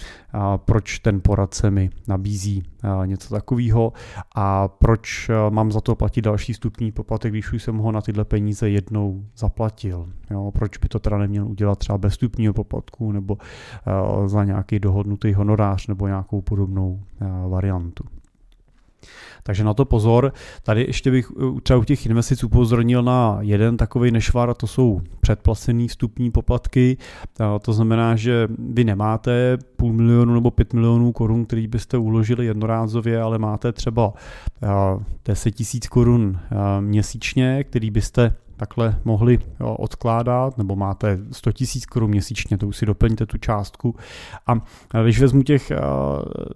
proč 0.57 0.99
ten 0.99 1.21
poradce 1.21 1.71
mi 1.71 1.91
nabízí 2.09 2.63
něco 3.07 3.35
takového 3.35 3.70
a 4.35 4.69
proč 4.69 5.31
mám 5.51 5.73
za 5.73 5.81
to 5.81 5.97
platit 5.97 6.23
další 6.23 6.55
stupní 6.55 6.93
poplatek, 6.93 7.33
když 7.33 7.53
už 7.53 7.63
jsem 7.63 7.79
ho 7.79 7.93
na 7.93 8.01
tyhle 8.01 8.25
peníze 8.25 8.71
jednou 8.71 9.25
zaplatil. 9.37 10.09
Jo, 10.31 10.51
proč 10.55 10.79
by 10.79 10.89
to 10.89 10.99
teda 10.99 11.19
neměl 11.19 11.47
udělat 11.47 11.79
třeba 11.79 11.99
bez 11.99 12.15
stupního 12.15 12.55
poplatku 12.55 13.13
nebo 13.13 13.39
za 14.27 14.45
nějaký 14.45 14.79
dohodnutý 14.79 15.35
honorář 15.35 15.87
nebo 15.87 16.07
nějakou 16.07 16.41
podobnou 16.41 17.01
variantu. 17.49 18.05
Takže 19.43 19.65
na 19.65 19.75
to 19.75 19.85
pozor. 19.85 20.33
Tady 20.63 20.85
ještě 20.85 21.11
bych 21.11 21.33
třeba 21.63 21.79
u 21.79 21.85
těch 21.85 22.07
investic 22.07 22.45
upozornil 22.45 23.03
na 23.03 23.39
jeden 23.41 23.77
takový 23.77 24.11
nešvar, 24.11 24.51
a 24.51 24.55
to 24.55 24.67
jsou 24.67 25.01
předplacený 25.21 25.89
vstupní 25.89 26.31
poplatky. 26.31 26.97
To 27.63 27.73
znamená, 27.73 28.17
že 28.17 28.49
vy 28.59 28.85
nemáte 28.85 29.59
půl 29.77 29.93
milionu 29.93 30.35
nebo 30.35 30.51
pět 30.51 30.73
milionů 30.73 31.13
korun, 31.13 31.45
který 31.45 31.67
byste 31.67 31.99
uložili 31.99 32.47
jednorázově, 32.47 33.21
ale 33.23 33.39
máte 33.39 33.73
třeba 33.73 34.13
10 35.25 35.51
tisíc 35.51 35.89
korun 35.89 36.39
měsíčně, 36.81 37.65
který 37.65 37.91
byste 37.91 38.35
takhle 38.61 39.01
mohli 39.05 39.39
odkládat, 39.59 40.59
nebo 40.59 40.77
máte 40.77 41.19
100 41.33 41.51
000 41.61 41.67
korun 41.91 42.11
měsíčně, 42.11 42.59
to 42.59 42.69
už 42.69 42.77
si 42.77 42.87
doplňte 42.87 43.27
tu 43.27 43.39
částku. 43.39 43.97
A 44.47 44.55
když 45.03 45.21
vezmu 45.21 45.43
těch 45.43 45.73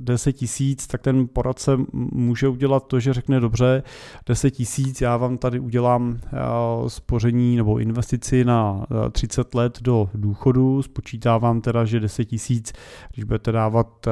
10 0.00 0.32
tisíc, 0.32 0.86
tak 0.86 1.02
ten 1.02 1.28
poradce 1.28 1.76
může 1.92 2.48
udělat 2.48 2.86
to, 2.86 3.00
že 3.00 3.12
řekne 3.12 3.40
dobře, 3.40 3.82
10 4.26 4.50
tisíc, 4.50 5.00
já 5.00 5.16
vám 5.16 5.38
tady 5.38 5.58
udělám 5.60 6.18
spoření 6.88 7.56
nebo 7.56 7.78
investici 7.78 8.44
na 8.44 8.86
30 9.12 9.54
let 9.54 9.78
do 9.82 10.10
důchodu, 10.14 10.82
spočítávám 10.82 11.60
teda, 11.60 11.84
že 11.84 12.00
10 12.00 12.24
tisíc, 12.24 12.72
když 13.14 13.24
budete 13.24 13.52
dávat 13.52 14.06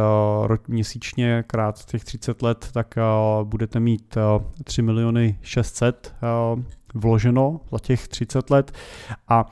měsíčně 0.68 1.44
krát 1.46 1.84
těch 1.84 2.04
30 2.04 2.42
let, 2.42 2.68
tak 2.72 2.94
budete 3.44 3.80
mít 3.80 4.16
3 4.64 4.82
miliony 4.82 5.38
600 5.42 6.14
vloženo 6.94 7.60
za 7.72 7.78
těch 7.78 8.08
30 8.08 8.50
let 8.50 8.72
a 9.28 9.46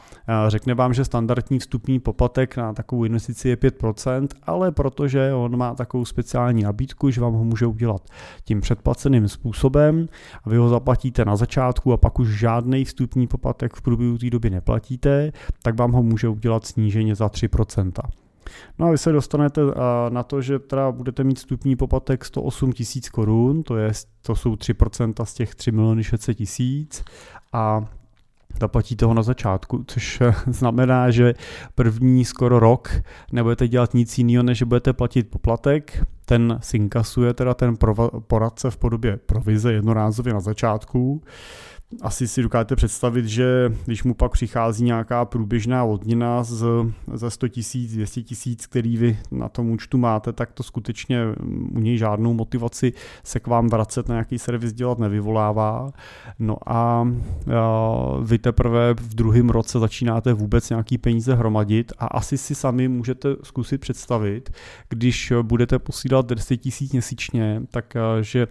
řekne 0.48 0.74
vám, 0.74 0.94
že 0.94 1.04
standardní 1.04 1.58
vstupní 1.58 2.00
poplatek 2.00 2.56
na 2.56 2.72
takovou 2.72 3.04
investici 3.04 3.48
je 3.48 3.56
5%, 3.56 4.28
ale 4.42 4.72
protože 4.72 5.32
on 5.34 5.56
má 5.56 5.74
takovou 5.74 6.04
speciální 6.04 6.62
nabídku, 6.62 7.10
že 7.10 7.20
vám 7.20 7.32
ho 7.32 7.44
může 7.44 7.66
udělat 7.66 8.02
tím 8.44 8.60
předplaceným 8.60 9.28
způsobem 9.28 10.08
a 10.44 10.50
vy 10.50 10.56
ho 10.56 10.68
zaplatíte 10.68 11.24
na 11.24 11.36
začátku 11.36 11.92
a 11.92 11.96
pak 11.96 12.18
už 12.18 12.38
žádný 12.38 12.84
vstupní 12.84 13.26
poplatek 13.26 13.74
v 13.74 13.82
průběhu 13.82 14.18
té 14.18 14.30
doby 14.30 14.50
neplatíte, 14.50 15.32
tak 15.62 15.78
vám 15.78 15.92
ho 15.92 16.02
může 16.02 16.28
udělat 16.28 16.66
sníženě 16.66 17.14
za 17.14 17.26
3%. 17.26 17.92
No 18.78 18.86
a 18.86 18.90
vy 18.90 18.98
se 18.98 19.12
dostanete 19.12 19.60
na 20.08 20.22
to, 20.22 20.42
že 20.42 20.58
teda 20.58 20.92
budete 20.92 21.24
mít 21.24 21.38
stupní 21.38 21.76
poplatek 21.76 22.24
108 22.24 22.72
tisíc 22.72 23.08
korun, 23.08 23.62
to, 23.62 23.76
je, 23.76 23.92
to 24.22 24.36
jsou 24.36 24.54
3% 24.54 25.24
z 25.24 25.34
těch 25.34 25.54
3 25.54 25.72
miliony 25.72 26.04
600 26.04 26.36
tisíc 26.36 27.04
a 27.52 27.84
zaplatíte 28.60 29.06
ho 29.06 29.14
na 29.14 29.22
začátku, 29.22 29.84
což 29.86 30.22
znamená, 30.46 31.10
že 31.10 31.34
první 31.74 32.24
skoro 32.24 32.58
rok 32.58 32.90
nebudete 33.32 33.68
dělat 33.68 33.94
nic 33.94 34.18
jiného, 34.18 34.42
než 34.42 34.62
budete 34.62 34.92
platit 34.92 35.30
poplatek, 35.30 36.06
ten 36.24 36.58
sinkasuje 36.62 37.34
teda 37.34 37.54
ten 37.54 37.76
poradce 38.26 38.70
v 38.70 38.76
podobě 38.76 39.16
provize 39.16 39.72
jednorázově 39.72 40.32
na 40.34 40.40
začátku, 40.40 41.22
asi 42.02 42.28
si 42.28 42.42
dokážete 42.42 42.76
představit, 42.76 43.26
že 43.26 43.72
když 43.86 44.04
mu 44.04 44.14
pak 44.14 44.32
přichází 44.32 44.84
nějaká 44.84 45.24
průběžná 45.24 45.84
odměna 45.84 46.44
z, 46.44 46.64
ze 47.14 47.30
100 47.30 47.48
tisíc, 47.48 47.92
200 47.92 48.22
tisíc, 48.22 48.66
který 48.66 48.96
vy 48.96 49.18
na 49.30 49.48
tom 49.48 49.70
účtu 49.70 49.98
máte, 49.98 50.32
tak 50.32 50.52
to 50.52 50.62
skutečně 50.62 51.22
u 51.70 51.78
něj 51.78 51.98
žádnou 51.98 52.34
motivaci 52.34 52.92
se 53.24 53.40
k 53.40 53.46
vám 53.46 53.68
vracet 53.68 54.08
na 54.08 54.14
nějaký 54.14 54.38
servis 54.38 54.72
dělat 54.72 54.98
nevyvolává. 54.98 55.90
No 56.38 56.56
a, 56.66 57.08
vy 58.22 58.38
teprve 58.38 58.94
v 58.94 59.14
druhém 59.14 59.50
roce 59.50 59.78
začínáte 59.78 60.32
vůbec 60.32 60.70
nějaký 60.70 60.98
peníze 60.98 61.34
hromadit 61.34 61.92
a 61.98 62.06
asi 62.06 62.38
si 62.38 62.54
sami 62.54 62.88
můžete 62.88 63.28
zkusit 63.42 63.80
představit, 63.80 64.50
když 64.88 65.32
budete 65.42 65.78
posílat 65.78 66.26
10 66.26 66.56
tisíc 66.56 66.92
měsíčně, 66.92 67.62
tak 67.70 67.94
že 68.20 68.46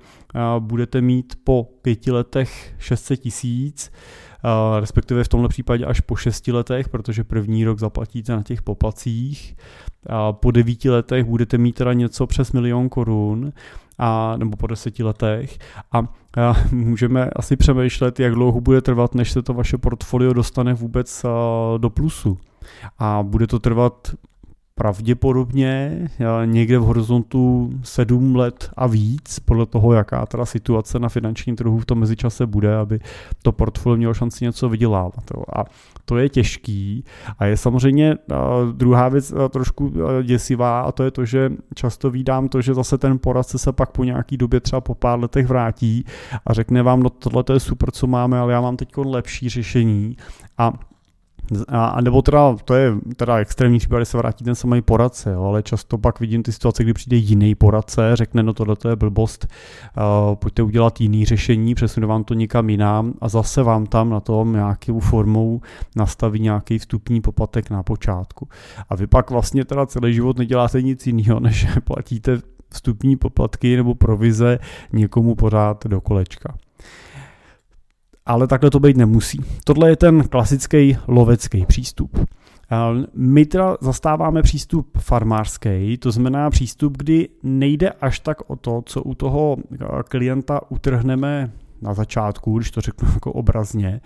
budete 0.60 1.02
mít 1.02 1.34
po 1.44 1.68
pěti 1.82 2.12
letech 2.12 2.76
600 2.78 3.20
tisíc, 3.20 3.29
respektive 4.80 5.24
v 5.24 5.28
tomhle 5.28 5.50
případě 5.50 5.86
až 5.86 6.00
po 6.00 6.16
šesti 6.16 6.52
letech, 6.52 6.90
protože 6.90 7.24
první 7.24 7.66
rok 7.66 7.80
zaplatíte 7.80 8.36
na 8.36 8.44
těch 8.44 8.62
poplacích. 8.62 9.56
A 10.10 10.34
po 10.34 10.52
devíti 10.52 10.90
letech 10.90 11.26
budete 11.26 11.58
mít 11.58 11.76
teda 11.76 11.94
něco 11.94 12.28
přes 12.28 12.52
milion 12.52 12.90
korun, 12.90 13.54
a, 13.98 14.38
nebo 14.38 14.58
po 14.58 14.68
deseti 14.68 15.04
letech 15.04 15.58
a, 15.92 15.98
a 16.38 16.54
můžeme 16.72 17.30
asi 17.36 17.56
přemýšlet, 17.56 18.20
jak 18.20 18.34
dlouho 18.34 18.62
bude 18.62 18.82
trvat, 18.82 19.16
než 19.16 19.32
se 19.32 19.42
to 19.42 19.54
vaše 19.54 19.78
portfolio 19.78 20.34
dostane 20.34 20.74
vůbec 20.74 21.26
a, 21.26 21.30
do 21.78 21.90
plusu. 21.90 22.38
A 23.00 23.24
bude 23.24 23.48
to 23.48 23.60
trvat 23.60 24.16
pravděpodobně 24.80 26.08
někde 26.46 26.80
v 26.80 26.84
horizontu 26.84 27.70
7 27.84 28.36
let 28.36 28.72
a 28.78 28.88
víc, 28.88 29.40
podle 29.40 29.66
toho, 29.66 29.94
jaká 29.94 30.26
teda 30.26 30.46
situace 30.46 31.00
na 31.00 31.10
finančním 31.10 31.56
trhu 31.56 31.80
v 31.80 31.86
tom 31.86 32.00
mezičase 32.00 32.46
bude, 32.46 32.78
aby 32.78 33.00
to 33.42 33.52
portfolio 33.52 33.98
mělo 33.98 34.14
šanci 34.14 34.46
něco 34.46 34.70
vydělávat. 34.70 35.24
A 35.56 35.64
to 36.06 36.18
je 36.18 36.30
těžký. 36.30 37.04
A 37.40 37.46
je 37.46 37.58
samozřejmě 37.58 38.18
druhá 38.72 39.10
věc 39.10 39.34
trošku 39.50 39.94
děsivá 40.24 40.82
a 40.82 40.92
to 40.92 41.04
je 41.04 41.12
to, 41.12 41.26
že 41.26 41.52
často 41.76 42.12
vídám 42.12 42.48
to, 42.48 42.62
že 42.62 42.74
zase 42.74 42.98
ten 42.98 43.20
poradce 43.20 43.58
se 43.58 43.72
pak 43.72 43.92
po 43.92 44.04
nějaký 44.04 44.38
době 44.38 44.60
třeba 44.60 44.82
po 44.82 44.96
pár 44.96 45.20
letech 45.20 45.48
vrátí 45.48 46.06
a 46.46 46.54
řekne 46.54 46.84
vám, 46.84 47.04
no 47.04 47.10
tohle 47.10 47.44
je 47.54 47.60
super, 47.60 47.92
co 47.92 48.08
máme, 48.08 48.40
ale 48.40 48.54
já 48.54 48.62
mám 48.62 48.78
teď 48.78 48.98
lepší 48.98 49.50
řešení. 49.50 50.18
A 50.58 50.74
a, 51.68 52.02
nebo 52.02 52.22
teda, 52.22 52.56
to 52.66 52.74
je 52.74 52.92
teda 53.16 53.38
extrémní 53.38 53.80
případ, 53.80 54.06
se 54.06 54.18
vrátí 54.18 54.44
ten 54.44 54.56
samý 54.56 54.82
poradce, 54.82 55.32
jo, 55.32 55.44
ale 55.44 55.64
často 55.64 55.98
pak 55.98 56.20
vidím 56.20 56.44
ty 56.44 56.52
situace, 56.52 56.84
kdy 56.84 56.94
přijde 56.94 57.18
jiný 57.18 57.56
poradce, 57.56 58.12
řekne, 58.14 58.44
no 58.44 58.54
tohle 58.54 58.76
je 58.90 58.96
blbost, 58.96 59.48
uh, 59.98 60.36
pojďte 60.36 60.64
udělat 60.64 61.02
jiný 61.02 61.26
řešení, 61.26 61.76
přesune 61.76 62.08
vám 62.08 62.24
to 62.24 62.34
někam 62.34 62.70
jinam 62.70 63.14
a 63.22 63.30
zase 63.30 63.64
vám 63.64 63.86
tam 63.86 64.10
na 64.10 64.20
tom 64.20 64.54
nějakou 64.54 65.00
formou 65.00 65.62
nastaví 65.96 66.40
nějaký 66.40 66.80
vstupní 66.80 67.22
poplatek 67.22 67.70
na 67.70 67.84
počátku. 67.84 68.48
A 68.90 68.96
vy 68.96 69.08
pak 69.08 69.32
vlastně 69.32 69.66
teda 69.66 69.86
celý 69.86 70.14
život 70.14 70.38
neděláte 70.38 70.82
nic 70.82 71.08
jiného, 71.08 71.40
než 71.40 71.68
platíte 71.84 72.38
vstupní 72.70 73.16
poplatky 73.16 73.76
nebo 73.76 73.96
provize 73.96 74.60
někomu 74.94 75.36
pořád 75.36 75.86
do 75.88 76.02
kolečka 76.02 76.54
ale 78.30 78.48
takhle 78.48 78.70
to 78.70 78.80
být 78.80 78.98
nemusí. 78.98 79.42
Tohle 79.64 79.90
je 79.90 79.96
ten 79.96 80.24
klasický 80.28 80.98
lovecký 81.08 81.66
přístup. 81.66 82.30
My 83.14 83.46
teda 83.46 83.78
zastáváme 83.82 84.42
přístup 84.42 84.98
farmářský, 84.98 85.98
to 85.98 86.12
znamená 86.12 86.50
přístup, 86.50 86.98
kdy 86.98 87.30
nejde 87.44 87.90
až 87.90 88.20
tak 88.20 88.50
o 88.50 88.56
to, 88.56 88.84
co 88.86 89.04
u 89.04 89.16
toho 89.16 89.58
klienta 90.08 90.62
utrhneme 90.70 91.52
na 91.82 91.94
začátku, 91.94 92.58
když 92.58 92.72
to 92.72 92.82
řeknu 92.82 93.10
jako 93.14 93.32
obrazně, 93.32 94.02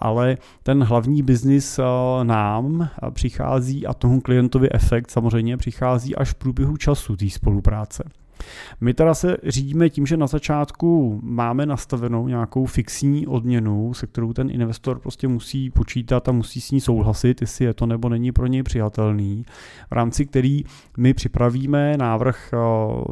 ale 0.00 0.36
ten 0.62 0.84
hlavní 0.84 1.22
biznis 1.22 1.80
nám 2.22 2.88
přichází 3.10 3.86
a 3.86 3.94
tomu 3.94 4.20
klientovi 4.20 4.72
efekt 4.72 5.10
samozřejmě 5.10 5.56
přichází 5.56 6.16
až 6.16 6.30
v 6.30 6.34
průběhu 6.34 6.76
času 6.76 7.16
té 7.16 7.30
spolupráce. 7.30 8.04
My 8.80 8.94
teda 8.94 9.14
se 9.14 9.36
řídíme 9.44 9.90
tím, 9.90 10.06
že 10.06 10.16
na 10.16 10.26
začátku 10.26 11.20
máme 11.22 11.66
nastavenou 11.66 12.28
nějakou 12.28 12.66
fixní 12.66 13.26
odměnu, 13.26 13.94
se 13.94 14.06
kterou 14.06 14.32
ten 14.32 14.50
investor 14.50 14.98
prostě 14.98 15.28
musí 15.28 15.70
počítat 15.70 16.28
a 16.28 16.32
musí 16.32 16.60
s 16.60 16.70
ní 16.70 16.80
souhlasit, 16.80 17.40
jestli 17.40 17.64
je 17.64 17.74
to 17.74 17.86
nebo 17.86 18.08
není 18.08 18.32
pro 18.32 18.46
něj 18.46 18.62
přijatelný, 18.62 19.44
v 19.90 19.92
rámci 19.92 20.26
který 20.26 20.64
my 20.96 21.14
připravíme 21.14 21.96
návrh 21.96 22.50
eh, 22.52 22.56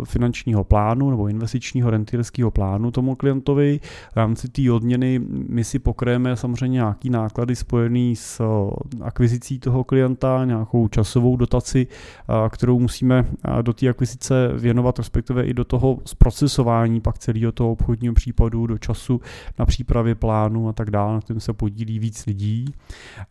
finančního 0.05 0.65
plánu 0.65 1.11
nebo 1.11 1.29
investičního 1.29 1.91
rentierského 1.91 2.51
plánu 2.51 2.91
tomu 2.91 3.15
klientovi. 3.15 3.81
V 4.13 4.17
rámci 4.17 4.49
té 4.49 4.73
odměny 4.73 5.21
my 5.49 5.65
si 5.65 5.79
pokryjeme 5.79 6.37
samozřejmě 6.37 6.75
nějaký 6.75 7.11
náklady 7.11 7.57
spojený 7.57 8.17
s 8.17 8.41
eh, 8.41 9.05
akvizicí 9.05 9.59
toho 9.59 9.85
klienta, 9.85 10.45
nějakou 10.45 10.89
časovou 10.89 11.37
dotaci, 11.37 11.87
eh, 11.87 12.49
kterou 12.51 12.79
musíme 12.79 13.25
do 13.63 13.73
té 13.73 13.89
akvizice 13.89 14.49
věnovat, 14.55 14.99
respektive 15.15 15.43
i 15.43 15.55
do 15.55 15.65
toho 15.65 15.99
zprocesování 16.05 17.01
pak 17.01 17.19
celého 17.19 17.53
toho 17.53 17.73
obchodního 17.73 18.15
případu, 18.15 18.67
do 18.67 18.79
času 18.79 19.21
na 19.59 19.67
přípravě 19.67 20.15
plánu 20.15 20.69
a 20.69 20.73
tak 20.73 20.91
dále, 20.91 21.15
na 21.15 21.21
kterém 21.21 21.41
se 21.41 21.53
podílí 21.53 21.99
víc 21.99 22.27
lidí. 22.27 22.65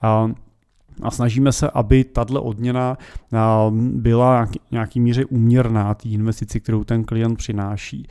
A 0.02 0.32
a 1.02 1.12
snažíme 1.12 1.52
se, 1.52 1.70
aby 1.70 2.04
tahle 2.04 2.40
odměna 2.40 2.98
byla 3.72 4.48
nějaký 4.72 5.00
míře 5.00 5.26
úměrná 5.26 5.94
té 5.94 6.10
investici, 6.10 6.60
kterou 6.60 6.84
ten 6.84 7.04
klient 7.04 7.36
přináší. 7.36 8.08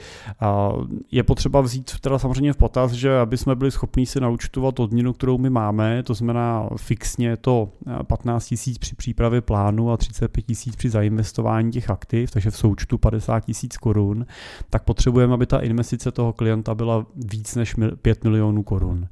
Je 1.10 1.22
potřeba 1.22 1.60
vzít 1.60 1.90
teda 2.00 2.18
samozřejmě 2.18 2.52
v 2.52 2.56
potaz, 2.56 2.92
že 2.92 3.18
aby 3.18 3.36
jsme 3.36 3.54
byli 3.54 3.70
schopni 3.70 4.06
si 4.06 4.20
naučtovat 4.20 4.80
odměnu, 4.80 5.12
kterou 5.12 5.38
my 5.38 5.50
máme, 5.50 6.02
to 6.02 6.14
znamená 6.14 6.68
fixně 6.76 7.36
to 7.36 7.68
15 8.06 8.46
tisíc 8.46 8.78
při 8.78 8.94
přípravě 8.94 9.40
plánu 9.40 9.90
a 9.90 9.96
35 9.96 10.42
tisíc 10.42 10.76
při 10.76 10.90
zainvestování 10.90 11.70
těch 11.70 11.90
aktiv, 11.90 12.30
takže 12.30 12.50
v 12.50 12.56
součtu 12.56 12.98
50 12.98 13.40
tisíc 13.40 13.76
korun, 13.76 14.26
tak 14.70 14.84
potřebujeme, 14.84 15.34
aby 15.34 15.46
ta 15.46 15.58
investice 15.58 16.10
toho 16.10 16.32
klienta 16.32 16.74
byla 16.74 17.06
víc 17.16 17.54
než 17.54 17.74
5 18.02 18.24
milionů 18.24 18.62
korun. 18.62 19.06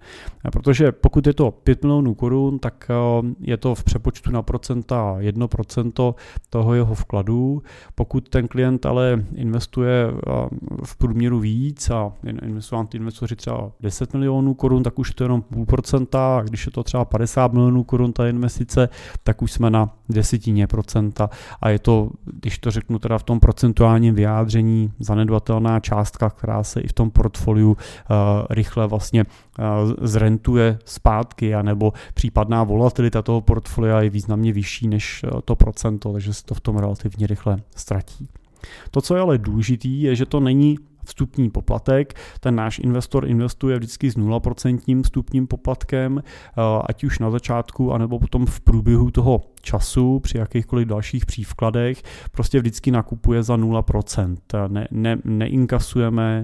Protože 0.53 0.93
pokud 0.93 1.27
je 1.27 1.35
to 1.35 1.50
5 1.50 1.83
milionů 1.83 2.15
korun, 2.15 2.59
tak 2.59 2.91
je 3.41 3.57
to 3.61 3.75
v 3.75 3.85
přepočtu 3.85 4.31
na 4.31 4.43
procenta 4.43 5.17
1% 5.19 6.14
toho 6.50 6.75
jeho 6.75 6.95
vkladu. 6.95 7.62
Pokud 7.95 8.29
ten 8.29 8.49
klient 8.49 8.87
ale 8.87 9.25
investuje 9.35 10.07
v 10.85 10.97
průměru 10.97 11.40
víc 11.40 11.90
a 11.90 12.12
investují 12.43 12.87
ty 12.87 12.97
investoři 12.97 13.37
třeba 13.37 13.71
10 13.81 14.14
milionů 14.14 14.55
korun, 14.55 14.83
tak 14.83 14.99
už 14.99 15.09
je 15.09 15.14
to 15.14 15.25
jenom 15.25 15.43
půl 15.43 15.67
procenta 15.67 16.38
a 16.38 16.43
když 16.43 16.67
je 16.67 16.73
to 16.73 16.83
třeba 16.83 17.05
50 17.05 17.52
milionů 17.52 17.85
korun 17.85 18.12
ta 18.12 18.29
investice, 18.29 18.88
tak 19.23 19.43
už 19.43 19.52
jsme 19.52 19.71
na 19.71 19.90
desetině 20.09 20.67
procenta 20.67 21.31
a 21.61 21.69
je 21.69 21.79
to, 21.79 22.11
když 22.25 22.59
to 22.59 22.71
řeknu 22.71 22.99
teda 22.99 23.19
v 23.19 23.23
tom 23.23 23.40
procentuálním 23.40 24.14
vyjádření, 24.14 24.93
zanedbatelná 25.00 25.81
částka, 25.81 26.31
která 26.31 26.64
se 26.64 26.81
i 26.81 26.88
v 26.88 26.93
tom 26.93 27.11
portfoliu 27.11 27.76
rychle 28.50 28.87
vlastně 28.87 29.25
zrentuje 30.02 30.79
zpátky, 30.85 31.55
anebo 31.55 31.93
případná 32.14 32.64
volatilita 32.64 33.23
toho 33.23 33.40
portfolia 33.50 34.00
je 34.00 34.11
významně 34.11 34.52
vyšší 34.52 34.88
než 34.88 35.23
uh, 35.25 35.40
to 35.45 35.57
procento, 35.57 36.12
takže 36.12 36.35
se 36.35 36.45
to 36.45 36.54
v 36.54 36.61
tom 36.61 36.78
relativně 36.78 37.26
rychle 37.26 37.57
ztratí. 37.76 38.28
To, 38.90 39.00
co 39.00 39.14
je 39.14 39.21
ale 39.21 39.38
důležitý, 39.38 40.02
je, 40.02 40.16
že 40.16 40.26
to 40.26 40.40
není 40.40 40.78
vstupní 41.04 41.50
poplatek. 41.50 42.14
Ten 42.40 42.54
náš 42.54 42.78
investor 42.78 43.28
investuje 43.28 43.78
vždycky 43.78 44.11
s 44.11 44.16
0% 44.16 45.02
vstupním 45.02 45.47
poplatkem, 45.47 46.23
eh, 46.23 46.62
ať 46.88 47.04
už 47.04 47.19
na 47.19 47.30
začátku, 47.30 47.92
anebo 47.92 48.19
potom 48.19 48.47
v 48.47 48.61
průběhu 48.61 49.11
toho 49.11 49.40
času 49.62 50.21
při 50.21 50.38
jakýchkoliv 50.38 50.88
dalších 50.88 51.26
přívkladech. 51.26 52.02
Prostě 52.30 52.59
vždycky 52.59 52.90
nakupuje 52.90 53.42
za 53.42 53.57
0%. 53.57 54.69
Ne, 54.69 54.88
ne, 54.90 55.19
neinkasujeme 55.25 56.42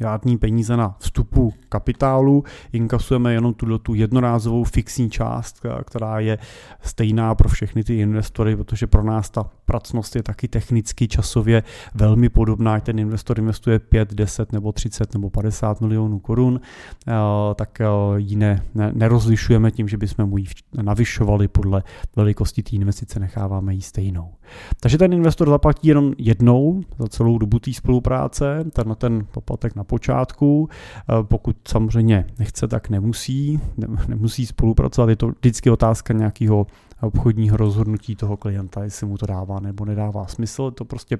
žádný 0.00 0.38
peníze 0.38 0.76
na 0.76 0.96
vstupu 0.98 1.54
kapitálu, 1.68 2.44
inkasujeme 2.72 3.32
jenom 3.32 3.54
tu, 3.54 3.78
tu 3.78 3.94
jednorázovou 3.94 4.64
fixní 4.64 5.10
část, 5.10 5.60
která 5.84 6.20
je 6.20 6.38
stejná 6.82 7.34
pro 7.34 7.48
všechny 7.48 7.84
ty 7.84 7.98
investory, 7.98 8.56
protože 8.56 8.86
pro 8.86 9.02
nás 9.02 9.30
ta 9.30 9.50
pracnost 9.70 10.16
je 10.16 10.22
taky 10.22 10.48
technicky 10.48 11.08
časově 11.08 11.62
velmi 11.94 12.28
podobná, 12.28 12.80
ten 12.80 12.98
investor 12.98 13.38
investuje 13.38 13.78
5, 13.78 14.14
10 14.14 14.52
nebo 14.52 14.72
30 14.72 15.14
nebo 15.14 15.30
50 15.30 15.80
milionů 15.80 16.18
korun, 16.18 16.60
eh, 16.60 17.12
tak 17.54 17.80
eh, 17.80 17.86
ji 18.16 18.36
ne, 18.36 18.62
ne, 18.74 18.92
nerozlišujeme 18.94 19.70
tím, 19.70 19.88
že 19.88 19.96
bychom 19.96 20.26
mu 20.26 20.38
ji 20.38 20.46
navyšovali 20.82 21.48
podle 21.48 21.82
velikosti 22.16 22.62
té 22.62 22.76
investice, 22.76 23.20
necháváme 23.20 23.74
ji 23.74 23.82
stejnou. 23.82 24.32
Takže 24.80 24.98
ten 24.98 25.12
investor 25.12 25.48
zaplatí 25.50 25.88
jenom 25.88 26.12
jednou 26.18 26.80
za 26.98 27.08
celou 27.08 27.38
dobu 27.38 27.58
té 27.58 27.72
spolupráce, 27.72 28.64
ten, 28.72 28.94
ten 28.98 29.26
poplatek 29.30 29.76
na 29.76 29.84
počátku. 29.84 30.68
Eh, 30.68 31.22
pokud 31.22 31.56
samozřejmě 31.68 32.26
nechce, 32.38 32.68
tak 32.68 32.88
nemusí, 32.88 33.60
nemusí 34.08 34.46
spolupracovat. 34.46 35.08
Je 35.08 35.16
to 35.16 35.28
vždycky 35.28 35.70
otázka 35.70 36.14
nějakého 36.14 36.66
obchodního 37.06 37.56
rozhodnutí 37.56 38.16
toho 38.16 38.36
klienta, 38.36 38.84
jestli 38.84 39.06
mu 39.06 39.18
to 39.18 39.26
dává 39.26 39.60
nebo 39.60 39.84
nedává 39.84 40.26
smysl. 40.26 40.70
To 40.70 40.84
prostě 40.84 41.18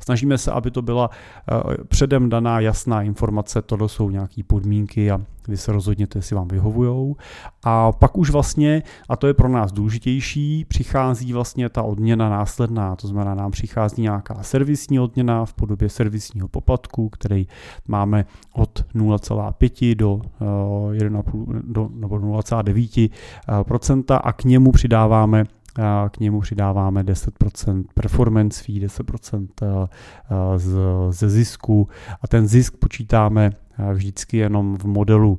Snažíme 0.00 0.38
se, 0.38 0.52
aby 0.52 0.70
to 0.70 0.82
byla 0.82 1.10
eh, 1.10 1.84
předem 1.84 2.28
daná 2.28 2.60
jasná 2.60 3.02
informace, 3.02 3.62
tohle 3.62 3.88
jsou 3.88 4.10
nějaké 4.10 4.42
podmínky 4.42 5.10
a 5.10 5.20
vy 5.48 5.56
se 5.56 5.72
rozhodněte, 5.72 6.18
jestli 6.18 6.36
vám 6.36 6.48
vyhovujou. 6.48 7.16
A 7.64 7.92
pak 7.92 8.18
už 8.18 8.30
vlastně, 8.30 8.82
a 9.08 9.16
to 9.16 9.26
je 9.26 9.34
pro 9.34 9.48
nás 9.48 9.72
důležitější, 9.72 10.64
přichází 10.64 11.32
vlastně 11.32 11.68
ta 11.68 11.82
odměna 11.82 12.28
následná, 12.28 12.96
to 12.96 13.08
znamená, 13.08 13.34
nám 13.34 13.50
přichází 13.50 14.02
nějaká 14.02 14.42
servisní 14.42 15.00
odměna 15.00 15.44
v 15.44 15.54
podobě 15.54 15.88
servisního 15.88 16.48
poplatku, 16.48 17.08
který 17.08 17.46
máme 17.88 18.24
od 18.52 18.84
0,5 18.94 19.96
do 19.96 20.20
1,5 20.90 21.56
eh, 21.56 21.62
do, 21.64 21.88
nebo 21.94 22.16
0,9 22.16 23.10
eh, 24.10 24.18
a 24.22 24.32
k 24.32 24.44
němu 24.44 24.72
přidáváme 24.72 25.44
k 26.10 26.20
němu 26.20 26.40
přidáváme 26.40 27.02
10% 27.02 27.84
performance 27.94 28.64
fee, 28.64 28.86
10% 28.86 29.48
ze 31.10 31.30
zisku. 31.30 31.88
A 32.22 32.28
ten 32.28 32.46
zisk 32.48 32.76
počítáme 32.76 33.50
vždycky 33.92 34.36
jenom 34.36 34.76
v 34.76 34.84
modelu 34.84 35.38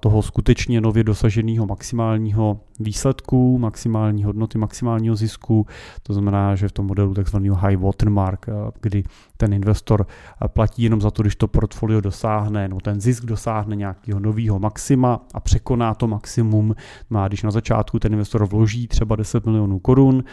toho 0.00 0.22
skutečně 0.22 0.80
nově 0.80 1.04
dosaženého 1.04 1.66
maximálního 1.66 2.60
výsledku, 2.80 3.58
maximální 3.58 4.24
hodnoty, 4.24 4.58
maximálního 4.58 5.16
zisku. 5.16 5.66
To 6.02 6.12
znamená, 6.12 6.54
že 6.54 6.68
v 6.68 6.72
tom 6.72 6.86
modelu 6.86 7.14
takzvaného 7.14 7.56
high 7.56 7.76
watermark, 7.76 8.46
kdy 8.80 9.04
ten 9.36 9.52
investor 9.52 10.06
platí 10.46 10.82
jenom 10.82 11.00
za 11.00 11.10
to, 11.10 11.22
když 11.22 11.36
to 11.36 11.48
portfolio 11.48 12.00
dosáhne, 12.00 12.68
no 12.68 12.80
ten 12.80 13.00
zisk 13.00 13.24
dosáhne 13.24 13.76
nějakého 13.76 14.20
nového 14.20 14.58
maxima 14.58 15.20
a 15.34 15.40
překoná 15.40 15.94
to 15.94 16.08
maximum. 16.08 16.74
Má, 17.10 17.22
no 17.22 17.28
když 17.28 17.42
na 17.42 17.50
začátku 17.50 17.98
ten 17.98 18.12
investor 18.12 18.46
vloží 18.46 18.88
třeba 18.88 19.16
10 19.16 19.46
milionů 19.46 19.78
korun, 19.78 20.24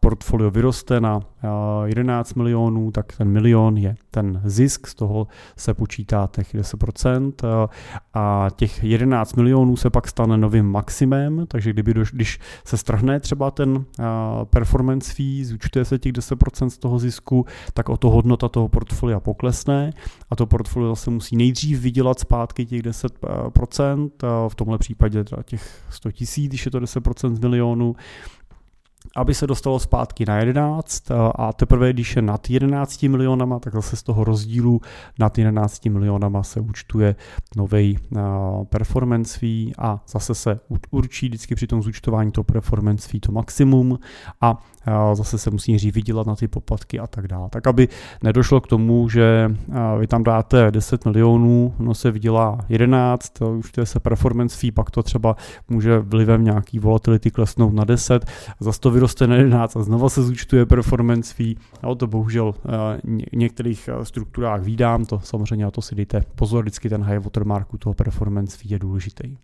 portfolio 0.00 0.50
vyroste 0.50 1.00
na 1.00 1.20
11 1.84 2.30
eh, 2.30 2.38
milionů, 2.38 2.90
tak 2.90 3.16
ten 3.16 3.28
milion 3.28 3.76
je 3.76 3.96
ten 4.10 4.40
zisk, 4.44 4.86
z 4.86 4.94
toho 4.94 5.26
se 5.56 5.74
počítá 5.74 6.28
těch 6.32 6.54
10% 6.54 7.32
eh, 7.44 7.68
a 8.14 8.48
těch 8.56 8.84
11 8.84 9.36
milionů 9.36 9.76
se 9.76 9.90
pak 9.90 10.08
stane 10.08 10.38
novým 10.38 10.66
maximem, 10.66 11.46
takže 11.48 11.72
kdyby 11.72 11.94
doš, 11.94 12.12
když 12.12 12.40
se 12.64 12.76
strhne 12.76 13.20
třeba 13.20 13.50
ten 13.50 13.84
eh, 14.00 14.04
performance 14.44 15.12
fee, 15.12 15.44
zúčtuje 15.44 15.84
se 15.84 15.98
těch 15.98 16.12
10% 16.12 16.68
z 16.68 16.78
toho 16.78 16.98
zisku, 16.98 17.46
tak 17.72 17.88
o 17.88 17.96
to 17.96 18.10
hodnota 18.10 18.48
toho 18.48 18.68
portfolia 18.68 19.20
poklesne 19.20 19.92
a 20.30 20.36
to 20.36 20.46
portfolio 20.46 20.96
se 20.96 21.10
musí 21.10 21.36
nejdřív 21.36 21.80
vydělat 21.80 22.18
zpátky 22.18 22.66
těch 22.66 22.82
10%, 22.82 24.10
v 24.48 24.54
tomhle 24.54 24.78
případě 24.78 25.24
těch 25.44 25.82
100 25.90 26.12
tisíc, 26.12 26.48
když 26.48 26.64
je 26.64 26.70
to 26.70 26.80
10% 26.80 27.34
z 27.34 27.38
milionu, 27.38 27.96
aby 29.16 29.34
se 29.34 29.46
dostalo 29.46 29.78
zpátky 29.78 30.24
na 30.28 30.38
11 30.38 31.10
a 31.34 31.52
teprve 31.52 31.92
když 31.92 32.16
je 32.16 32.22
nad 32.22 32.50
11 32.50 33.02
milionama, 33.02 33.58
tak 33.58 33.74
zase 33.74 33.96
z 33.96 34.02
toho 34.02 34.24
rozdílu 34.24 34.80
nad 35.18 35.38
11 35.38 35.84
milionama 35.84 36.42
se 36.42 36.60
účtuje 36.60 37.16
nový 37.56 37.98
performance 38.68 39.38
fee 39.38 39.72
a 39.78 40.00
zase 40.08 40.34
se 40.34 40.60
určí 40.90 41.28
vždycky 41.28 41.54
při 41.54 41.66
tom 41.66 41.82
zúčtování 41.82 42.32
to 42.32 42.44
performance 42.44 43.08
fee 43.08 43.20
to 43.20 43.32
maximum 43.32 43.98
a 44.40 44.64
zase 45.12 45.38
se 45.38 45.50
musí 45.50 45.72
nejdřív 45.72 45.94
vydělat 45.94 46.26
na 46.26 46.36
ty 46.36 46.48
poplatky 46.48 46.98
a 46.98 47.06
tak 47.06 47.28
dále. 47.28 47.48
Tak 47.50 47.66
aby 47.66 47.88
nedošlo 48.22 48.60
k 48.60 48.66
tomu, 48.66 49.08
že 49.08 49.54
vy 49.98 50.06
tam 50.06 50.22
dáte 50.22 50.70
10 50.70 51.04
milionů, 51.04 51.74
no 51.78 51.94
se 51.94 52.10
vydělá 52.10 52.58
11, 52.68 53.42
už 53.42 53.72
to 53.72 53.80
je 53.80 53.86
se 53.86 54.00
performance 54.00 54.56
fee, 54.56 54.72
pak 54.72 54.90
to 54.90 55.02
třeba 55.02 55.36
může 55.68 55.98
vlivem 55.98 56.44
nějaký 56.44 56.78
volatility 56.78 57.30
klesnout 57.30 57.74
na 57.74 57.84
10, 57.84 58.26
zase 58.60 58.80
to 58.80 58.90
vyroste 58.98 59.26
na 59.26 59.36
11 59.36 59.76
a 59.76 59.82
znova 59.82 60.08
se 60.08 60.22
zúčtuje 60.22 60.66
performance 60.66 61.34
fee. 61.34 61.54
No, 61.82 61.94
to 61.94 62.06
bohužel 62.06 62.52
v 62.52 63.36
některých 63.36 63.90
strukturách 64.02 64.62
výdám, 64.62 65.04
to 65.04 65.20
samozřejmě 65.20 65.64
a 65.64 65.70
to 65.70 65.82
si 65.82 65.94
dejte 65.94 66.22
pozor, 66.34 66.64
vždycky 66.64 66.88
ten 66.88 67.02
high 67.02 67.18
watermarku 67.18 67.78
toho 67.78 67.94
performance 67.94 68.58
fee 68.58 68.72
je 68.72 68.78
důležitý. 68.78 69.36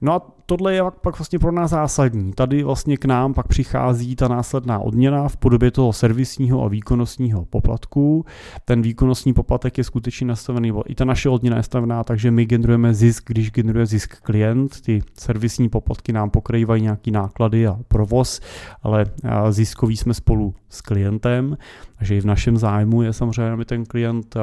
No 0.00 0.12
a 0.12 0.22
tohle 0.46 0.74
je 0.74 0.82
pak 1.00 1.18
vlastně 1.18 1.38
pro 1.38 1.52
nás 1.52 1.70
zásadní. 1.70 2.32
Tady 2.32 2.62
vlastně 2.62 2.96
k 2.96 3.04
nám 3.04 3.34
pak 3.34 3.48
přichází 3.48 4.16
ta 4.16 4.28
následná 4.28 4.78
odměna 4.78 5.28
v 5.28 5.36
podobě 5.36 5.70
toho 5.70 5.92
servisního 5.92 6.64
a 6.64 6.68
výkonnostního 6.68 7.44
poplatku. 7.44 8.24
Ten 8.64 8.82
výkonnostní 8.82 9.32
poplatek 9.32 9.78
je 9.78 9.84
skutečně 9.84 10.26
nastavený, 10.26 10.72
i 10.86 10.94
ta 10.94 11.04
naše 11.04 11.28
odměna 11.28 11.56
je 11.56 11.58
nastavená, 11.58 12.04
takže 12.04 12.30
my 12.30 12.46
generujeme 12.46 12.94
zisk, 12.94 13.24
když 13.26 13.50
generuje 13.50 13.86
zisk 13.86 14.20
klient. 14.20 14.80
Ty 14.80 15.02
servisní 15.18 15.68
poplatky 15.68 16.12
nám 16.12 16.30
pokrývají 16.30 16.82
nějaký 16.82 17.10
náklady 17.10 17.66
a 17.66 17.78
provoz, 17.88 18.40
ale 18.82 19.06
ziskový 19.50 19.96
jsme 19.96 20.14
spolu 20.14 20.54
s 20.68 20.80
klientem, 20.80 21.56
takže 21.98 22.16
i 22.16 22.20
v 22.20 22.26
našem 22.26 22.56
zájmu 22.56 23.02
je 23.02 23.12
samozřejmě, 23.12 23.50
aby 23.50 23.64
ten 23.64 23.86
klient 23.86 24.36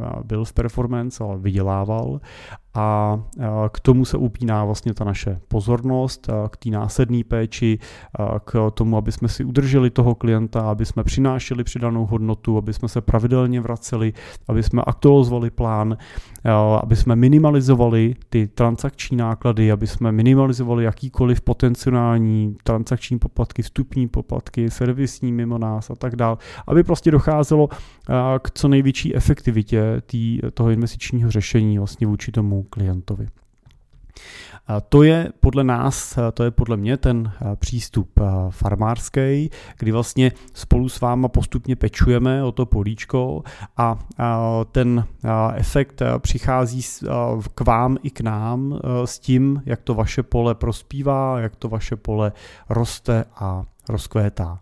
Eh, 0.00 0.04
byl 0.24 0.44
v 0.44 0.52
performance, 0.52 1.24
ale 1.24 1.38
vydělával. 1.38 2.20
A 2.74 3.18
eh, 3.40 3.46
k 3.72 3.80
tomu 3.80 4.04
se 4.04 4.16
upíná 4.16 4.64
vlastně 4.64 4.94
ta 4.94 5.04
naše 5.04 5.40
pozornost, 5.48 6.28
eh, 6.28 6.48
k 6.50 6.56
té 6.56 6.70
následné 6.70 7.24
péči, 7.24 7.78
k 8.44 8.70
tomu, 8.74 8.96
aby 8.96 9.12
jsme 9.12 9.28
si 9.28 9.44
udrželi 9.44 9.90
toho 9.90 10.14
klienta, 10.14 10.60
aby 10.60 10.86
jsme 10.86 11.04
přinášeli 11.04 11.64
přidanou 11.64 12.06
hodnotu, 12.06 12.58
aby 12.58 12.72
jsme 12.72 12.88
se 12.88 13.00
pravidelně 13.00 13.60
vraceli, 13.60 14.12
aby 14.48 14.62
jsme 14.62 14.82
aktualizovali 14.86 15.50
plán, 15.50 15.96
aby 16.82 16.96
jsme 16.96 17.16
minimalizovali 17.16 18.14
ty 18.28 18.48
transakční 18.48 19.16
náklady, 19.16 19.72
aby 19.72 19.86
jsme 19.86 20.12
minimalizovali 20.12 20.84
jakýkoliv 20.84 21.40
potenciální 21.40 22.56
transakční 22.64 23.18
poplatky, 23.18 23.62
vstupní 23.62 24.08
poplatky, 24.08 24.70
servisní 24.70 25.32
mimo 25.32 25.58
nás 25.58 25.90
a 25.90 25.94
tak 25.94 26.16
dále, 26.16 26.36
aby 26.66 26.84
prostě 26.84 27.10
docházelo 27.10 27.68
k 28.42 28.50
co 28.50 28.68
největší 28.68 29.16
efektivitě 29.16 29.85
tý, 30.06 30.40
toho 30.54 30.70
investičního 30.70 31.30
řešení 31.30 31.78
vlastně 31.78 32.06
vůči 32.06 32.32
tomu 32.32 32.62
klientovi. 32.62 33.28
A 34.66 34.80
to 34.80 35.02
je 35.02 35.32
podle 35.40 35.64
nás, 35.64 36.18
to 36.34 36.44
je 36.44 36.50
podle 36.50 36.76
mě 36.76 36.96
ten 36.96 37.32
přístup 37.56 38.20
farmářský, 38.50 39.50
kdy 39.78 39.92
vlastně 39.92 40.32
spolu 40.54 40.88
s 40.88 41.00
váma 41.00 41.28
postupně 41.28 41.76
pečujeme 41.76 42.44
o 42.44 42.52
to 42.52 42.66
políčko 42.66 43.42
a 43.76 43.98
ten 44.72 45.04
efekt 45.54 46.02
přichází 46.18 46.82
k 47.54 47.60
vám 47.60 47.96
i 48.02 48.10
k 48.10 48.20
nám 48.20 48.80
s 49.04 49.18
tím, 49.18 49.62
jak 49.66 49.82
to 49.82 49.94
vaše 49.94 50.22
pole 50.22 50.54
prospívá, 50.54 51.40
jak 51.40 51.56
to 51.56 51.68
vaše 51.68 51.96
pole 51.96 52.32
roste 52.68 53.24
a 53.36 53.64
rozkvétá. 53.88 54.58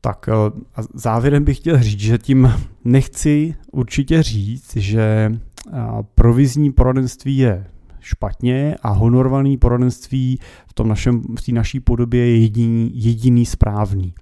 Tak 0.00 0.28
eh, 0.28 0.60
a 0.76 0.80
závěrem 0.94 1.44
bych 1.44 1.56
chtěl 1.56 1.82
říct, 1.82 2.00
že 2.00 2.18
tím 2.18 2.52
nechci 2.84 3.54
určitě 3.72 4.22
říct, 4.22 4.76
že 4.76 5.32
eh, 5.32 5.78
provizní 6.14 6.72
poradenství 6.72 7.36
je 7.36 7.66
špatně 8.00 8.76
a 8.82 8.88
honorovaný 8.88 9.56
poradenství 9.56 10.38
v 10.70 10.74
tom 10.74 10.88
našem, 10.88 11.22
v 11.38 11.42
té 11.42 11.52
naší 11.52 11.80
podobě 11.80 12.26
je 12.26 12.38
jediný, 12.38 12.90
jediný 12.94 13.46
správný. 13.46 14.14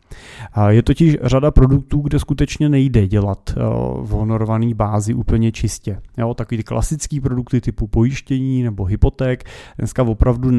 Je 0.69 0.83
totiž 0.83 1.17
řada 1.23 1.51
produktů, 1.51 2.01
kde 2.01 2.19
skutečně 2.19 2.69
nejde 2.69 3.09
dělat 3.09 3.51
eh, 3.51 3.61
v 4.03 4.09
honorované 4.09 4.75
bázi 4.75 5.15
úplně 5.15 5.53
čistě. 5.53 6.01
Jo, 6.19 6.35
takový 6.35 6.57
ty 6.57 6.65
klasické 6.65 7.21
produkty 7.21 7.61
typu 7.61 7.87
pojištění 7.87 8.63
nebo 8.63 8.85
hypoték 8.85 9.45
dneska 9.79 10.03
opravdu 10.03 10.51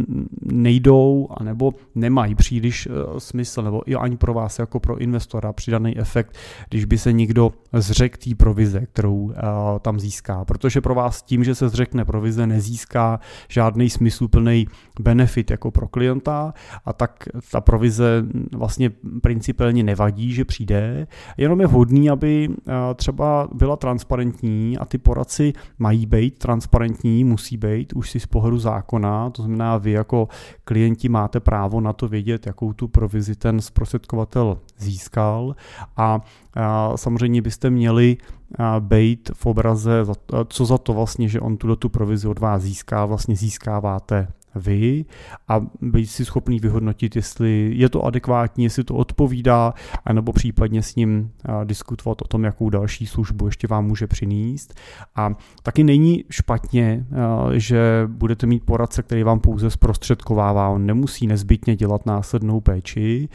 nejdou 0.42 1.28
nebo 1.44 1.74
nemají 1.96 2.36
příliš 2.36 2.88
eh, 2.88 3.20
smysl 3.20 3.62
nebo 3.62 3.90
i 3.92 3.96
ani 3.96 4.18
pro 4.18 4.34
vás 4.34 4.60
jako 4.60 4.80
pro 4.80 4.98
investora 4.98 5.54
přidaný 5.54 5.98
efekt, 5.98 6.38
když 6.70 6.86
by 6.86 6.98
se 6.98 7.14
někdo 7.14 7.52
zřekl 7.74 8.18
té 8.24 8.36
provize, 8.36 8.86
kterou 8.86 9.32
eh, 9.32 9.42
tam 9.80 10.00
získá. 10.00 10.46
Protože 10.46 10.82
pro 10.82 10.96
vás 10.96 11.22
tím, 11.24 11.44
že 11.44 11.56
se 11.56 11.70
zřekne 11.70 12.06
provize, 12.06 12.48
nezíská 12.48 13.20
žádný 13.48 13.90
smysluplný 13.90 14.68
benefit 15.00 15.52
jako 15.52 15.72
pro 15.80 15.88
klienta 15.88 16.54
a 16.86 16.94
tak 16.94 17.30
ta 17.52 17.62
provize 17.62 18.24
vlastně 18.52 18.92
principálně 19.22 19.84
nevadí, 19.84 20.34
že 20.34 20.46
přijde, 20.46 21.08
jenom 21.38 21.62
je 21.62 21.68
vhodný, 21.68 22.10
aby 22.10 22.50
eh, 22.52 22.74
třeba 22.96 23.48
byla 23.54 23.76
transparentní 23.76 24.78
a 24.78 24.86
ty 24.86 24.98
poradci 24.98 25.54
mají 25.80 26.06
být 26.06 26.38
transparentní, 26.38 27.24
musí 27.24 27.58
být 27.58 27.94
už 27.94 28.12
si 28.12 28.20
z 28.20 28.26
pohledu 28.26 28.58
zákona, 28.60 29.30
to 29.30 29.42
znamená 29.42 29.78
vy 29.78 29.92
jako 29.92 30.28
klienti 30.64 31.10
máte 31.10 31.40
právo 31.40 31.82
na 31.82 31.94
to 31.94 32.08
vědět, 32.08 32.48
jakou 32.48 32.74
tu 32.74 32.88
provizi 32.88 33.36
ten 33.36 33.62
zprostředkovatel 33.62 34.60
získal. 34.78 35.56
A 35.98 36.20
eh, 36.20 36.62
samozřejmě 36.96 37.42
byste 37.42 37.70
měli 37.70 38.18
eh, 38.20 38.64
být 38.80 39.32
v 39.34 39.46
obraze, 39.46 40.04
co 40.48 40.66
za 40.66 40.78
to 40.78 40.94
vlastně, 40.94 41.28
že 41.28 41.40
on 41.40 41.58
tuto 41.58 41.76
tu 41.76 41.90
provizi 41.90 42.28
od 42.28 42.40
vás 42.40 42.62
získá, 42.62 43.06
vlastně 43.06 43.36
získáváte 43.36 44.28
vy 44.56 45.06
a 45.48 45.62
být 45.82 46.06
si 46.06 46.26
schopný 46.26 46.60
vyhodnotit, 46.60 47.16
jestli 47.16 47.72
je 47.76 47.90
to 47.90 48.06
adekvátní, 48.06 48.64
jestli 48.64 48.84
to 48.84 48.96
odpovídá, 48.96 49.74
anebo 50.06 50.34
případně 50.34 50.82
s 50.84 50.96
ním 50.96 51.32
diskutovat 51.64 52.22
o 52.22 52.28
tom, 52.28 52.44
jakou 52.44 52.70
další 52.70 53.06
službu 53.06 53.46
ještě 53.46 53.68
vám 53.68 53.86
může 53.86 54.08
přinést. 54.08 54.74
A 55.16 55.36
taky 55.64 55.84
není 55.84 56.24
špatně, 56.30 57.06
že 57.54 58.04
budete 58.08 58.48
mít 58.48 58.66
poradce, 58.66 59.04
který 59.04 59.24
vám 59.24 59.40
pouze 59.40 59.70
zprostředkovává, 59.70 60.70
on 60.70 60.86
nemusí 60.86 61.28
nezbytně 61.28 61.76
dělat 61.76 62.06
následnou 62.06 62.60
péči. 62.60 63.30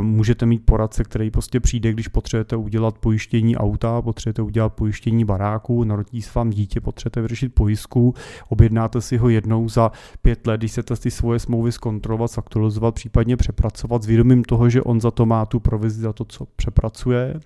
Můžete 0.00 0.46
mít 0.46 0.66
poradce, 0.66 1.04
který 1.04 1.30
prostě 1.30 1.60
přijde, 1.60 1.92
když 1.92 2.08
potřebujete 2.08 2.56
udělat 2.56 2.98
pojištění 2.98 3.56
auta, 3.56 4.02
potřebujete 4.02 4.42
udělat 4.42 4.72
pojištění 4.72 5.24
baráku, 5.24 5.84
narodí 5.84 6.22
se 6.22 6.30
vám 6.34 6.50
dítě, 6.50 6.80
potřebujete 6.80 7.22
vyřešit 7.22 7.54
pojistku, 7.54 8.14
objednáte 8.48 9.00
si 9.00 9.16
ho 9.16 9.28
jednou 9.28 9.68
za 9.68 9.92
pět 10.22 10.46
let 10.46 10.49
let, 10.50 10.60
když 10.60 10.72
se 10.72 10.82
ty 10.82 11.10
svoje 11.10 11.38
smlouvy 11.38 11.72
zkontrolovat, 11.72 12.30
zaktualizovat, 12.30 12.94
případně 12.94 13.36
přepracovat 13.36 14.02
s 14.02 14.06
vědomím 14.06 14.44
toho, 14.44 14.68
že 14.68 14.82
on 14.82 15.00
za 15.00 15.10
to 15.10 15.26
má 15.26 15.46
tu 15.46 15.60
provizi 15.60 16.00
za 16.00 16.12
to, 16.12 16.24
co 16.24 16.46
přepracuje. 16.56 17.40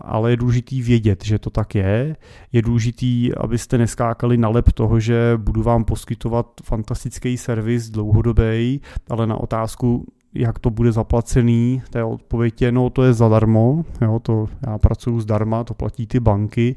Ale 0.00 0.30
je 0.30 0.36
důležitý 0.36 0.82
vědět, 0.82 1.24
že 1.24 1.38
to 1.38 1.50
tak 1.50 1.74
je. 1.74 2.16
Je 2.52 2.62
důležitý, 2.62 3.34
abyste 3.34 3.78
neskákali 3.78 4.36
na 4.36 4.48
lep 4.48 4.72
toho, 4.72 5.00
že 5.00 5.32
budu 5.36 5.62
vám 5.62 5.84
poskytovat 5.84 6.46
fantastický 6.64 7.36
servis 7.36 7.90
dlouhodobý, 7.90 8.80
ale 9.10 9.26
na 9.26 9.36
otázku, 9.36 10.06
jak 10.34 10.58
to 10.58 10.70
bude 10.70 10.92
zaplacený, 10.92 11.82
té 11.90 12.04
odpověď 12.04 12.62
je, 12.62 12.72
no 12.72 12.90
to 12.90 13.02
je 13.02 13.12
zadarmo, 13.12 13.84
jo, 14.00 14.18
to 14.22 14.48
já 14.66 14.78
pracuji 14.78 15.20
zdarma, 15.20 15.64
to 15.64 15.74
platí 15.74 16.06
ty 16.06 16.20
banky, 16.20 16.76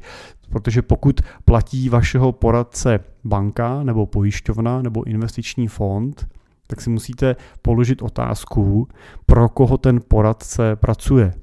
protože 0.50 0.82
pokud 0.82 1.20
platí 1.44 1.88
vašeho 1.88 2.32
poradce 2.32 2.98
banka 3.28 3.82
nebo 3.82 4.06
pojišťovna 4.06 4.82
nebo 4.82 5.04
investiční 5.04 5.68
fond, 5.68 6.26
tak 6.66 6.80
si 6.80 6.90
musíte 6.90 7.36
položit 7.62 8.02
otázku, 8.02 8.88
pro 9.26 9.48
koho 9.48 9.78
ten 9.78 10.00
poradce 10.08 10.76
pracuje. 10.76 11.34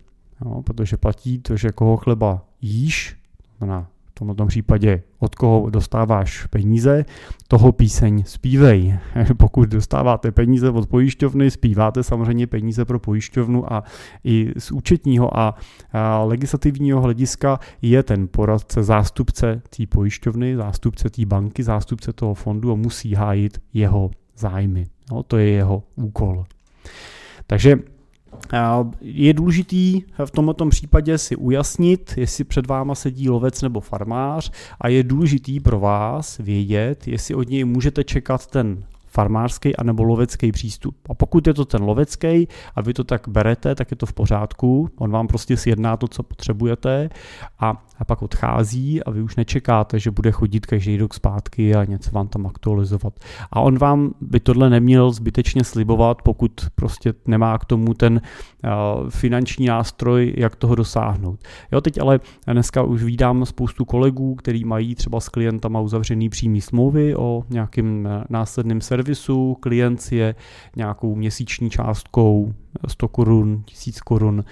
Jo, 0.46 0.62
protože 0.62 0.98
platí 0.98 1.40
to, 1.40 1.58
že 1.58 1.72
koho 1.72 1.98
chleba 1.98 2.46
jíš, 2.62 3.18
znamená 3.58 3.88
v 4.20 4.36
tom 4.36 4.48
případě 4.48 5.04
od 5.20 5.36
koho 5.36 5.70
dostáváš 5.70 6.46
peníze, 6.46 7.06
toho 7.48 7.72
píseň 7.72 8.24
zpívej. 8.26 8.98
Pokud 9.38 9.70
dostáváte 9.70 10.32
peníze 10.32 10.70
od 10.70 10.90
pojišťovny, 10.90 11.52
zpíváte 11.52 12.04
samozřejmě 12.04 12.48
peníze 12.48 12.86
pro 12.86 13.00
pojišťovnu 13.00 13.74
a 13.74 13.84
i 14.24 14.52
z 14.58 14.72
účetního 14.72 15.40
a, 15.40 15.56
a 15.94 16.24
legislativního 16.24 17.02
hlediska 17.02 17.60
je 17.82 18.04
ten 18.04 18.28
poradce 18.28 18.84
zástupce 18.84 19.62
té 19.78 19.88
pojišťovny, 19.88 20.56
zástupce 20.56 21.10
té 21.10 21.26
banky, 21.26 21.64
zástupce 21.64 22.14
toho 22.14 22.34
fondu 22.34 22.72
a 22.72 22.76
musí 22.76 23.14
hájit 23.14 23.62
jeho 23.74 24.12
zájmy. 24.38 24.86
No, 25.12 25.24
to 25.24 25.38
je 25.38 25.50
jeho 25.50 25.84
úkol. 25.96 26.46
Takže 27.48 27.93
je 29.02 29.34
důležitý 29.34 30.02
v 30.26 30.32
tomto 30.32 30.70
případě 30.70 31.18
si 31.18 31.36
ujasnit, 31.36 32.14
jestli 32.18 32.44
před 32.44 32.68
váma 32.68 32.96
sedí 32.96 33.30
lovec 33.30 33.62
nebo 33.62 33.80
farmář 33.80 34.52
a 34.82 34.88
je 34.88 35.04
důležitý 35.04 35.60
pro 35.60 35.80
vás 35.80 36.38
vědět, 36.38 37.08
jestli 37.08 37.36
od 37.36 37.50
něj 37.50 37.64
můžete 37.64 38.04
čekat 38.04 38.48
ten 38.48 38.84
farmářský 39.14 39.76
anebo 39.76 40.04
lovecký 40.04 40.52
přístup. 40.52 40.96
A 41.10 41.14
pokud 41.14 41.48
je 41.48 41.54
to 41.54 41.66
ten 41.66 41.84
lovecký 41.84 42.48
a 42.76 42.82
vy 42.82 42.94
to 42.94 43.04
tak 43.04 43.28
berete, 43.28 43.76
tak 43.76 43.92
je 43.92 43.98
to 43.98 44.06
v 44.06 44.14
pořádku, 44.14 44.90
on 44.98 45.12
vám 45.12 45.28
prostě 45.28 45.58
sjedná 45.58 45.98
to, 45.98 46.08
co 46.08 46.24
potřebujete 46.24 47.10
a, 47.60 47.86
a 48.00 48.06
pak 48.06 48.22
odchází 48.22 49.04
a 49.04 49.12
vy 49.12 49.22
už 49.22 49.36
nečekáte, 49.36 50.00
že 50.00 50.12
bude 50.12 50.32
chodit 50.32 50.66
každý 50.66 50.98
rok 50.98 51.14
zpátky 51.14 51.76
a 51.76 51.84
něco 51.86 52.12
vám 52.12 52.28
tam 52.28 52.48
aktualizovat. 52.48 53.14
A 53.52 53.60
on 53.60 53.78
vám 53.78 54.14
by 54.22 54.40
tohle 54.40 54.70
neměl 54.70 55.12
zbytečně 55.12 55.64
slibovat, 55.64 56.22
pokud 56.22 56.52
prostě 56.76 57.14
nemá 57.26 57.58
k 57.58 57.66
tomu 57.66 57.94
ten 57.94 58.22
uh, 58.64 59.10
finanční 59.10 59.66
nástroj, 59.66 60.34
jak 60.38 60.56
toho 60.56 60.76
dosáhnout. 60.76 61.40
Jo, 61.72 61.82
teď 61.82 62.02
ale 62.02 62.20
dneska 62.48 62.84
už 62.84 63.04
vídám 63.04 63.46
spoustu 63.46 63.86
kolegů, 63.86 64.36
který 64.36 64.66
mají 64.66 64.96
třeba 64.96 65.20
s 65.20 65.30
klientama 65.30 65.80
uzavřený 65.80 66.30
přímý 66.30 66.62
smlouvy 66.62 67.16
o 67.16 67.44
nějakým 67.50 68.08
eh, 68.08 68.24
následným 68.30 68.82
servisu, 68.82 69.03
servisu, 69.04 69.58
klient 69.60 70.02
si 70.02 70.16
je 70.16 70.36
nějakou 70.76 71.16
měsíční 71.16 71.70
částkou 71.70 72.54
100 72.88 73.08
korun, 73.08 73.64
1000 73.66 74.02
korun 74.02 74.44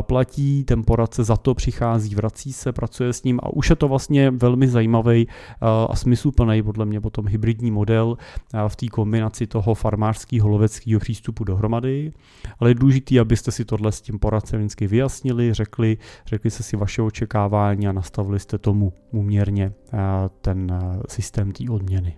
platí, 0.00 0.64
ten 0.64 0.84
poradce 0.84 1.24
za 1.24 1.36
to 1.36 1.54
přichází, 1.54 2.14
vrací 2.14 2.52
se, 2.52 2.72
pracuje 2.72 3.12
s 3.12 3.22
ním 3.22 3.40
a 3.42 3.52
už 3.52 3.70
je 3.70 3.76
to 3.76 3.88
vlastně 3.88 4.30
velmi 4.30 4.68
zajímavý 4.68 5.28
a 5.60 5.96
smysluplný 5.96 6.62
podle 6.62 6.84
mě 6.84 7.00
potom 7.00 7.28
hybridní 7.28 7.70
model 7.70 8.16
v 8.68 8.76
té 8.76 8.86
kombinaci 8.88 9.46
toho 9.46 9.74
farmářského 9.74 10.48
loveckého 10.48 11.00
přístupu 11.00 11.44
dohromady. 11.44 12.12
Ale 12.60 12.70
je 12.70 12.74
důležité, 12.74 13.20
abyste 13.20 13.52
si 13.52 13.64
tohle 13.64 13.92
s 13.92 14.00
tím 14.00 14.18
poradcem 14.18 14.60
vždycky 14.60 14.86
vyjasnili, 14.86 15.54
řekli, 15.54 15.98
řekli 16.26 16.50
se 16.50 16.62
si 16.62 16.76
vaše 16.76 17.02
očekávání 17.02 17.88
a 17.88 17.92
nastavili 17.92 18.40
jste 18.40 18.58
tomu 18.58 18.92
úměrně 19.10 19.72
ten 20.40 20.78
systém 21.08 21.52
té 21.52 21.70
odměny. 21.70 22.16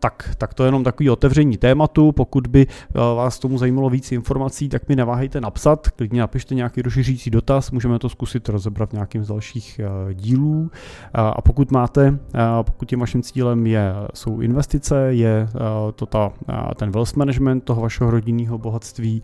Tak, 0.00 0.34
tak 0.38 0.54
to 0.54 0.62
je 0.62 0.68
jenom 0.68 0.84
takový 0.84 1.10
otevření 1.10 1.56
tématu. 1.56 2.12
Pokud 2.12 2.46
by 2.46 2.66
vás 2.94 3.38
tomu 3.38 3.58
zajímalo 3.58 3.90
víc 3.90 4.12
informací, 4.12 4.68
tak 4.68 4.88
mi 4.88 4.96
neváhejte 4.96 5.40
napsat. 5.40 5.88
Klidně 5.88 6.20
napište 6.20 6.54
nějaký 6.54 6.82
rozšiřující 6.82 7.30
dotaz, 7.30 7.70
můžeme 7.70 7.98
to 7.98 8.08
zkusit 8.08 8.48
rozebrat 8.48 8.90
v 8.90 8.92
nějakým 8.92 9.24
z 9.24 9.28
dalších 9.28 9.80
dílů. 10.14 10.70
A 11.14 11.42
pokud 11.42 11.70
máte, 11.70 12.18
pokud 12.62 12.88
tím 12.88 13.00
vaším 13.00 13.22
cílem 13.22 13.66
je, 13.66 13.92
jsou 14.14 14.40
investice, 14.40 15.14
je 15.14 15.48
to 15.94 16.06
ta, 16.06 16.32
ten 16.76 16.90
wealth 16.90 17.16
management 17.16 17.64
toho 17.64 17.82
vašeho 17.82 18.10
rodinného 18.10 18.58
bohatství, 18.58 19.22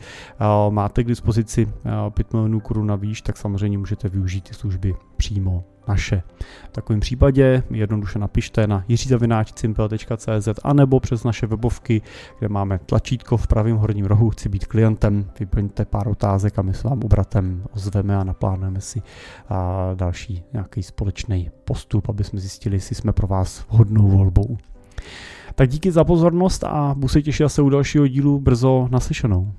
máte 0.70 1.04
k 1.04 1.08
dispozici 1.08 1.68
5 2.10 2.32
milionů 2.32 2.60
korun 2.60 2.87
na 2.87 2.96
výš, 2.96 3.22
tak 3.22 3.37
samozřejmě 3.37 3.78
můžete 3.78 4.08
využít 4.08 4.48
ty 4.48 4.54
služby 4.54 4.94
přímo 5.16 5.64
naše. 5.88 6.23
V 6.68 6.73
takovém 6.73 7.01
případě 7.01 7.62
jednoduše 7.70 8.18
napište 8.18 8.66
na 8.66 8.85
jiřizavináčcimpel.cz 8.88 10.49
anebo 10.64 11.01
přes 11.01 11.25
naše 11.25 11.47
webovky, 11.47 12.03
kde 12.38 12.49
máme 12.49 12.79
tlačítko 12.79 13.37
v 13.37 13.47
pravém 13.47 13.77
horním 13.77 14.07
rohu, 14.07 14.31
chci 14.31 14.49
být 14.49 14.66
klientem, 14.66 15.31
vyplňte 15.40 15.85
pár 15.85 16.09
otázek 16.09 16.59
a 16.59 16.62
my 16.62 16.75
se 16.75 16.88
vám 16.88 17.01
obratem 17.05 17.64
ozveme 17.73 18.16
a 18.16 18.25
naplánujeme 18.25 18.81
si 18.81 19.03
a 19.49 19.90
další 19.94 20.42
nějaký 20.53 20.83
společný 20.83 21.51
postup, 21.64 22.09
aby 22.09 22.25
jsme 22.25 22.40
zjistili, 22.40 22.77
jestli 22.77 22.94
jsme 22.94 23.12
pro 23.12 23.27
vás 23.27 23.66
vhodnou 23.70 24.09
volbou. 24.09 24.57
Tak 25.55 25.68
díky 25.68 25.92
za 25.92 26.05
pozornost 26.05 26.64
a 26.64 26.94
budu 26.94 27.09
se 27.09 27.23
těšit 27.23 27.49
se 27.49 27.62
u 27.62 27.68
dalšího 27.68 28.07
dílu 28.07 28.40
brzo 28.40 28.88
naslyšenou. 28.90 29.53